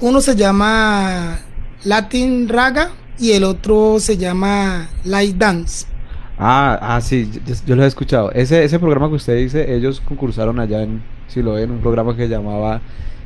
uno 0.01 0.21
se 0.21 0.37
llama 0.37 1.39
Latin 1.85 2.49
Raga 2.49 2.93
y 3.19 3.33
el 3.33 3.45
otro 3.45 3.99
se 4.01 4.17
llama 4.17 4.89
Light 5.05 5.37
Dance. 5.37 5.87
Ah, 6.39 6.79
ah, 6.81 7.01
sí, 7.01 7.31
yo, 7.67 7.77
lo 7.77 7.85
he 7.85 7.87
escuchado. 7.87 8.31
Ese, 8.33 8.63
ese 8.63 8.79
programa 8.79 9.09
que 9.09 9.15
usted 9.15 9.37
dice, 9.37 9.75
ellos 9.75 10.01
concursaron 10.01 10.61
allá 10.61 10.83
en 10.83 11.03
si 11.29 11.43
lo 11.43 11.55
ven, 11.55 11.71
un 11.71 11.81
programa 11.81 12.17
que 12.17 12.29
llamaba 12.29 12.81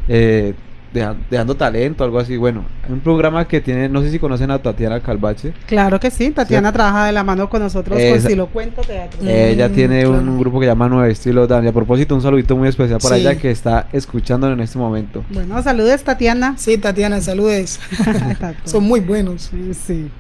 eh, 0.09 0.55
Dejando 0.93 1.55
Talento, 1.55 2.03
algo 2.03 2.19
así. 2.19 2.37
Bueno, 2.37 2.65
un 2.89 3.01
programa 3.01 3.47
que 3.47 3.61
tiene, 3.61 3.89
no 3.89 4.03
sé 4.03 4.11
si 4.11 4.19
conocen 4.19 4.51
a 4.51 4.59
Tatiana 4.59 5.01
Calvache. 5.01 5.53
Claro 5.67 6.01
que 6.01 6.11
sí, 6.11 6.31
Tatiana 6.31 6.73
trabaja 6.73 7.07
de 7.07 7.13
la 7.13 7.23
mano 7.23 7.49
con 7.49 7.63
nosotros 7.63 7.97
con 7.97 8.07
Estilo 8.07 8.49
Cuento 8.49 8.83
Teatro. 8.83 9.21
Ella 9.25 9.69
mm, 9.69 9.73
tiene 9.73 10.07
un, 10.07 10.39
grupo 10.39 10.59
que 10.59 10.67
llama 10.67 10.89
Nuevo 10.89 11.05
Estilo 11.05 11.47
Dan. 11.47 11.65
Y 11.65 11.69
a 11.69 11.73
propósito, 11.73 12.15
un 12.15 12.23
saludito 12.23 12.57
muy 12.57 12.69
especial 12.69 12.99
para 13.01 13.17
ella 13.17 13.37
que 13.37 13.51
está 13.51 13.87
escuchándonos 13.93 14.59
en 14.59 14.65
este 14.65 14.79
momento. 14.79 15.25
Bueno, 15.31 15.63
saludes 15.63 16.03
Tatiana. 16.03 16.55
Sí, 16.59 16.77
Tatiana, 16.77 17.21
saludes. 17.21 17.79
Son 18.65 18.83
muy 18.83 19.01
buenos. 19.01 19.51
Sí. 19.87 20.11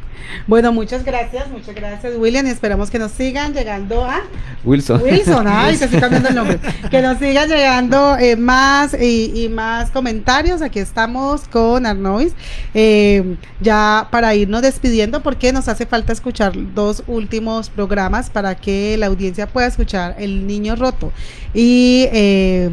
Bueno, 0.46 0.72
muchas 0.72 1.04
gracias, 1.04 1.48
muchas 1.48 1.74
gracias, 1.74 2.14
William, 2.16 2.46
y 2.46 2.50
esperamos 2.50 2.90
que 2.90 2.98
nos 2.98 3.12
sigan 3.12 3.52
llegando 3.52 4.04
a 4.04 4.22
Wilson. 4.64 5.02
Wilson, 5.02 5.46
ay, 5.48 5.76
se 5.76 5.86
estoy 5.86 6.00
cambiando 6.00 6.28
el 6.28 6.34
nombre. 6.34 6.58
Que 6.90 7.02
nos 7.02 7.18
sigan 7.18 7.48
llegando 7.48 8.16
eh, 8.18 8.36
más 8.36 8.94
y, 8.94 9.48
más 9.50 9.90
comentarios. 9.90 10.62
Aquí 10.62 10.78
estamos 10.78 11.48
con 11.48 11.86
Arnois. 11.86 12.32
Eh, 12.74 13.36
ya 13.60 14.08
para 14.10 14.34
irnos 14.34 14.62
despidiendo, 14.62 15.22
porque 15.22 15.52
nos 15.52 15.68
hace 15.68 15.86
falta 15.86 16.12
escuchar 16.12 16.52
dos 16.74 17.02
últimos 17.06 17.70
programas 17.70 18.30
para 18.30 18.54
que 18.54 18.96
la 18.96 19.06
audiencia 19.06 19.46
pueda 19.46 19.66
escuchar 19.66 20.16
El 20.18 20.46
Niño 20.46 20.76
Roto. 20.76 21.12
Y 21.54 22.08
eh, 22.12 22.70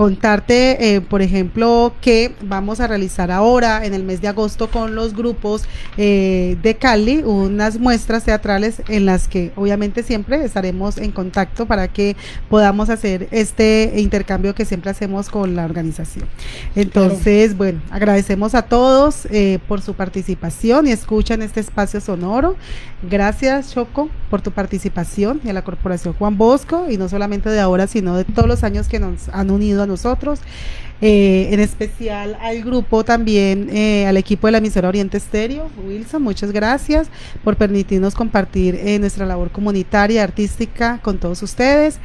contarte, 0.00 0.94
eh, 0.94 1.02
por 1.02 1.20
ejemplo, 1.20 1.92
que 2.00 2.34
vamos 2.40 2.80
a 2.80 2.86
realizar 2.86 3.30
ahora 3.30 3.84
en 3.84 3.92
el 3.92 4.02
mes 4.02 4.22
de 4.22 4.28
agosto 4.28 4.70
con 4.70 4.94
los 4.94 5.14
grupos 5.14 5.64
eh, 5.98 6.56
de 6.62 6.76
Cali 6.76 7.18
unas 7.22 7.78
muestras 7.78 8.24
teatrales 8.24 8.80
en 8.88 9.04
las 9.04 9.28
que 9.28 9.52
obviamente 9.56 10.02
siempre 10.02 10.42
estaremos 10.42 10.96
en 10.96 11.12
contacto 11.12 11.66
para 11.66 11.88
que 11.88 12.16
podamos 12.48 12.88
hacer 12.88 13.28
este 13.30 13.92
intercambio 13.96 14.54
que 14.54 14.64
siempre 14.64 14.90
hacemos 14.90 15.28
con 15.28 15.54
la 15.54 15.66
organización. 15.66 16.26
Entonces, 16.74 17.54
bueno, 17.54 17.82
agradecemos 17.90 18.54
a 18.54 18.62
todos 18.62 19.26
eh, 19.26 19.58
por 19.68 19.82
su 19.82 19.92
participación 19.92 20.86
y 20.86 20.92
escucha 20.92 21.34
en 21.34 21.42
este 21.42 21.60
espacio 21.60 22.00
sonoro. 22.00 22.56
Gracias, 23.02 23.74
Choco, 23.74 24.08
por 24.30 24.40
tu 24.40 24.50
participación 24.50 25.42
y 25.44 25.50
a 25.50 25.52
la 25.52 25.62
Corporación 25.62 26.14
Juan 26.14 26.38
Bosco 26.38 26.86
y 26.88 26.96
no 26.96 27.10
solamente 27.10 27.50
de 27.50 27.60
ahora, 27.60 27.86
sino 27.86 28.16
de 28.16 28.24
todos 28.24 28.48
los 28.48 28.64
años 28.64 28.88
que 28.88 28.98
nos 28.98 29.28
han 29.28 29.50
unido 29.50 29.82
a 29.82 29.89
nosotros. 29.90 30.40
Eh, 31.02 31.48
en 31.50 31.60
especial 31.60 32.36
al 32.42 32.62
grupo 32.62 33.04
también, 33.04 33.70
eh, 33.72 34.06
al 34.06 34.18
equipo 34.18 34.46
de 34.46 34.52
la 34.52 34.58
emisora 34.58 34.88
Oriente 34.88 35.16
Estéreo. 35.16 35.70
Wilson, 35.86 36.22
muchas 36.22 36.52
gracias 36.52 37.08
por 37.42 37.56
permitirnos 37.56 38.14
compartir 38.14 38.74
eh, 38.74 38.98
nuestra 38.98 39.24
labor 39.24 39.50
comunitaria, 39.50 40.22
artística 40.22 41.00
con 41.02 41.16
todos 41.18 41.42
ustedes. 41.42 41.98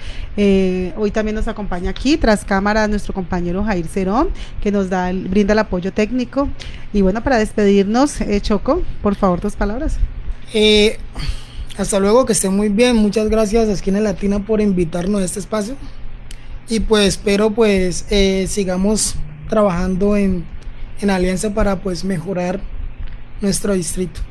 hoy 0.97 1.11
también 1.11 1.35
nos 1.35 1.49
acompaña 1.49 1.89
aquí, 1.89 2.15
tras 2.15 2.45
cámara, 2.45 2.87
nuestro 2.87 3.13
compañero 3.13 3.63
Jair 3.65 3.87
Cerón, 3.87 4.29
que 4.61 4.71
nos 4.71 4.89
da 4.89 5.11
brinda 5.11 5.51
el 5.51 5.59
apoyo 5.59 5.91
técnico. 5.91 6.47
Y 6.93 7.01
bueno, 7.01 7.21
para 7.21 7.37
despedirnos, 7.37 8.19
Choco, 8.41 8.81
por 9.01 9.15
favor, 9.15 9.41
tus 9.41 9.55
palabras. 9.57 9.97
hasta 11.77 11.99
luego, 11.99 12.25
que 12.25 12.31
estén 12.31 12.55
muy 12.55 12.69
bien. 12.69 12.95
Muchas 12.95 13.27
gracias 13.27 13.67
a 13.67 13.73
Esquina 13.73 13.99
Latina 13.99 14.39
por 14.39 14.61
invitarnos 14.61 15.21
a 15.21 15.25
este 15.25 15.39
espacio 15.39 15.75
y 16.67 16.79
pues 16.79 17.07
espero 17.07 17.51
pues 17.51 18.05
eh, 18.09 18.47
sigamos 18.47 19.15
trabajando 19.49 20.17
en, 20.17 20.45
alianza 21.07 21.53
para 21.53 21.81
pues 21.81 22.03
mejorar 22.03 22.59
nuestro 23.39 23.73
distrito. 23.73 24.21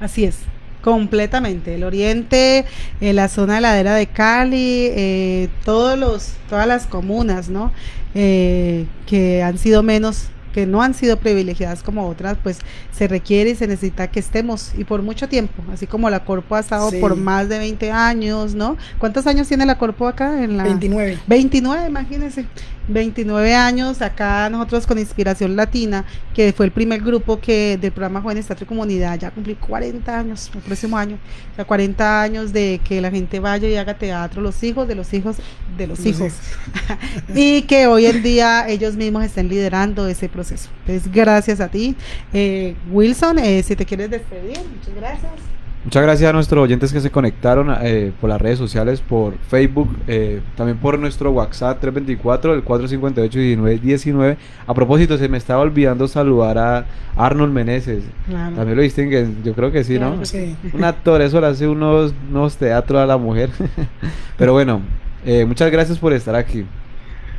Así 0.00 0.24
es, 0.24 0.38
completamente. 0.82 1.76
El 1.76 1.84
oriente, 1.84 2.64
eh, 3.00 3.12
la 3.12 3.28
zona 3.28 3.60
ladera 3.60 3.94
de 3.94 4.08
Cali, 4.08 4.88
eh, 4.90 5.48
todos 5.64 5.96
los, 5.96 6.32
todas 6.48 6.66
las 6.66 6.86
comunas, 6.86 7.48
¿no? 7.48 7.72
que 8.12 9.40
han 9.44 9.56
sido 9.56 9.84
menos 9.84 10.30
que 10.52 10.66
no 10.66 10.82
han 10.82 10.94
sido 10.94 11.18
privilegiadas 11.18 11.82
como 11.82 12.08
otras, 12.08 12.36
pues 12.42 12.58
se 12.92 13.08
requiere 13.08 13.50
y 13.50 13.54
se 13.54 13.66
necesita 13.66 14.10
que 14.10 14.20
estemos 14.20 14.72
y 14.76 14.84
por 14.84 15.02
mucho 15.02 15.28
tiempo, 15.28 15.62
así 15.72 15.86
como 15.86 16.10
la 16.10 16.24
Corpo 16.24 16.54
ha 16.54 16.60
estado 16.60 16.90
por 17.00 17.16
más 17.16 17.48
de 17.48 17.58
20 17.58 17.90
años, 17.90 18.54
¿no? 18.54 18.76
¿Cuántos 18.98 19.26
años 19.26 19.48
tiene 19.48 19.66
la 19.66 19.78
Corpo 19.78 20.06
acá? 20.06 20.42
En 20.42 20.56
la 20.56 20.64
29. 20.64 21.18
29, 21.26 21.88
imagínense. 21.88 22.46
29 22.88 23.54
años 23.54 24.02
acá 24.02 24.50
nosotros 24.50 24.86
con 24.86 24.98
Inspiración 24.98 25.54
Latina, 25.56 26.04
que 26.34 26.52
fue 26.52 26.66
el 26.66 26.72
primer 26.72 27.00
grupo 27.02 27.40
que 27.40 27.78
del 27.80 27.92
programa 27.92 28.20
Jóvenes 28.20 28.46
Teatro 28.46 28.64
y 28.64 28.68
Comunidad, 28.68 29.18
ya 29.18 29.30
cumplí 29.30 29.54
40 29.54 30.18
años, 30.18 30.50
el 30.54 30.60
próximo 30.60 30.96
año, 30.96 31.18
o 31.52 31.56
sea, 31.56 31.64
40 31.64 32.22
años 32.22 32.52
de 32.52 32.80
que 32.82 33.00
la 33.00 33.10
gente 33.10 33.38
vaya 33.38 33.68
y 33.68 33.76
haga 33.76 33.94
teatro, 33.94 34.42
los 34.42 34.62
hijos 34.62 34.88
de 34.88 34.94
los 34.94 35.12
hijos 35.14 35.36
de 35.76 35.86
los, 35.86 36.04
hijos, 36.04 36.32
y 37.34 37.62
que 37.62 37.86
hoy 37.86 38.06
en 38.06 38.22
día 38.22 38.68
ellos 38.68 38.96
mismos 38.96 39.24
estén 39.24 39.48
liderando 39.48 40.08
ese 40.08 40.28
proceso. 40.28 40.39
Entonces, 40.40 41.12
gracias 41.12 41.60
a 41.60 41.68
ti. 41.68 41.94
Eh, 42.32 42.74
Wilson, 42.90 43.38
eh, 43.38 43.62
si 43.62 43.76
te 43.76 43.84
quieres 43.84 44.10
despedir, 44.10 44.58
muchas 44.58 44.94
gracias. 44.94 45.32
Muchas 45.82 46.02
gracias 46.02 46.28
a 46.28 46.34
nuestros 46.34 46.62
oyentes 46.62 46.92
que 46.92 47.00
se 47.00 47.10
conectaron 47.10 47.74
eh, 47.80 48.12
por 48.20 48.28
las 48.28 48.38
redes 48.38 48.58
sociales, 48.58 49.00
por 49.00 49.38
Facebook, 49.48 49.88
eh, 50.08 50.42
también 50.54 50.76
por 50.76 50.98
nuestro 50.98 51.30
WhatsApp 51.30 51.80
324, 51.80 52.52
el 52.52 52.62
458-1919. 52.62 54.36
A 54.66 54.74
propósito, 54.74 55.16
se 55.16 55.30
me 55.30 55.38
estaba 55.38 55.62
olvidando 55.62 56.06
saludar 56.06 56.58
a 56.58 56.86
Arnold 57.16 57.54
Meneses. 57.54 58.04
También 58.30 58.76
lo 58.76 58.82
distinguen, 58.82 59.42
yo 59.42 59.54
creo 59.54 59.72
que 59.72 59.82
sí, 59.82 59.98
¿no? 59.98 60.20
Un 60.74 60.84
actor, 60.84 61.22
eso 61.22 61.40
le 61.40 61.46
hace 61.46 61.66
unos, 61.66 62.12
unos 62.28 62.58
teatros 62.58 63.00
a 63.00 63.06
la 63.06 63.16
mujer. 63.16 63.48
Pero 64.36 64.52
bueno, 64.52 64.82
eh, 65.24 65.46
muchas 65.46 65.70
gracias 65.72 65.98
por 65.98 66.12
estar 66.12 66.34
aquí. 66.34 66.66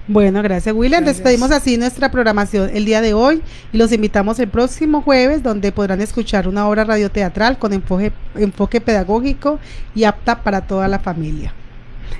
Bueno, 0.07 0.41
gracias 0.41 0.75
William. 0.75 1.05
Despedimos 1.05 1.51
así 1.51 1.77
nuestra 1.77 2.09
programación 2.09 2.71
el 2.73 2.85
día 2.85 3.01
de 3.01 3.13
hoy 3.13 3.41
y 3.71 3.77
los 3.77 3.91
invitamos 3.91 4.39
el 4.39 4.47
próximo 4.47 5.01
jueves 5.01 5.43
donde 5.43 5.71
podrán 5.71 6.01
escuchar 6.01 6.47
una 6.47 6.67
obra 6.67 6.83
radioteatral 6.83 7.59
con 7.59 7.71
enfoque, 7.71 8.11
enfoque 8.35 8.81
pedagógico 8.81 9.59
y 9.93 10.03
apta 10.05 10.41
para 10.41 10.61
toda 10.61 10.87
la 10.87 10.99
familia. 10.99 11.53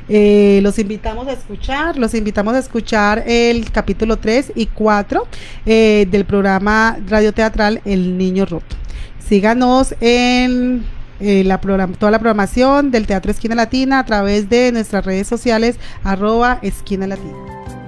Eh, 0.08 0.60
los 0.62 0.78
invitamos 0.78 1.28
a 1.28 1.34
escuchar, 1.34 1.98
los 1.98 2.14
invitamos 2.14 2.54
a 2.54 2.60
escuchar 2.60 3.24
el 3.26 3.72
capítulo 3.72 4.18
3 4.18 4.54
y 4.56 4.68
4 4.68 5.28
eh, 5.66 6.08
del 6.10 6.26
programa 6.26 6.98
radioteatral 7.08 7.82
El 7.84 8.18
Niño 8.18 8.46
Roto. 8.46 8.76
Síganos 9.28 9.96
en 10.02 10.84
eh, 11.22 11.44
la 11.44 11.60
toda 11.60 12.12
la 12.12 12.20
programación 12.20 12.92
del 12.92 13.08
Teatro 13.08 13.32
Esquina 13.32 13.56
Latina 13.56 14.00
a 14.00 14.06
través 14.06 14.50
de 14.50 14.72
nuestras 14.72 15.06
redes 15.06 15.28
sociales 15.28 15.78
arroba 16.04 16.60
Esquina 16.62 17.08
Latina. 17.08 17.38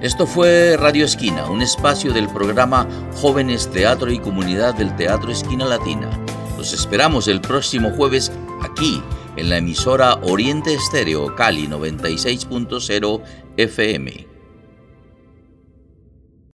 Esto 0.02 0.28
fue 0.28 0.76
Radio 0.78 1.06
Esquina, 1.06 1.50
un 1.50 1.62
espacio 1.62 2.12
del 2.12 2.28
programa 2.28 2.88
Jóvenes 3.16 3.72
Teatro 3.72 4.12
y 4.12 4.20
Comunidad 4.20 4.76
del 4.76 4.96
Teatro 4.96 5.32
Esquina 5.32 5.66
Latina. 5.66 6.10
Los 6.58 6.74
esperamos 6.74 7.28
el 7.28 7.40
próximo 7.40 7.92
jueves 7.92 8.32
aquí 8.62 9.02
en 9.38 9.50
la 9.50 9.58
emisora 9.58 10.16
Oriente 10.24 10.74
Estéreo 10.74 11.36
Cali 11.36 11.68
96.0 11.68 13.22
FM. 13.58 14.33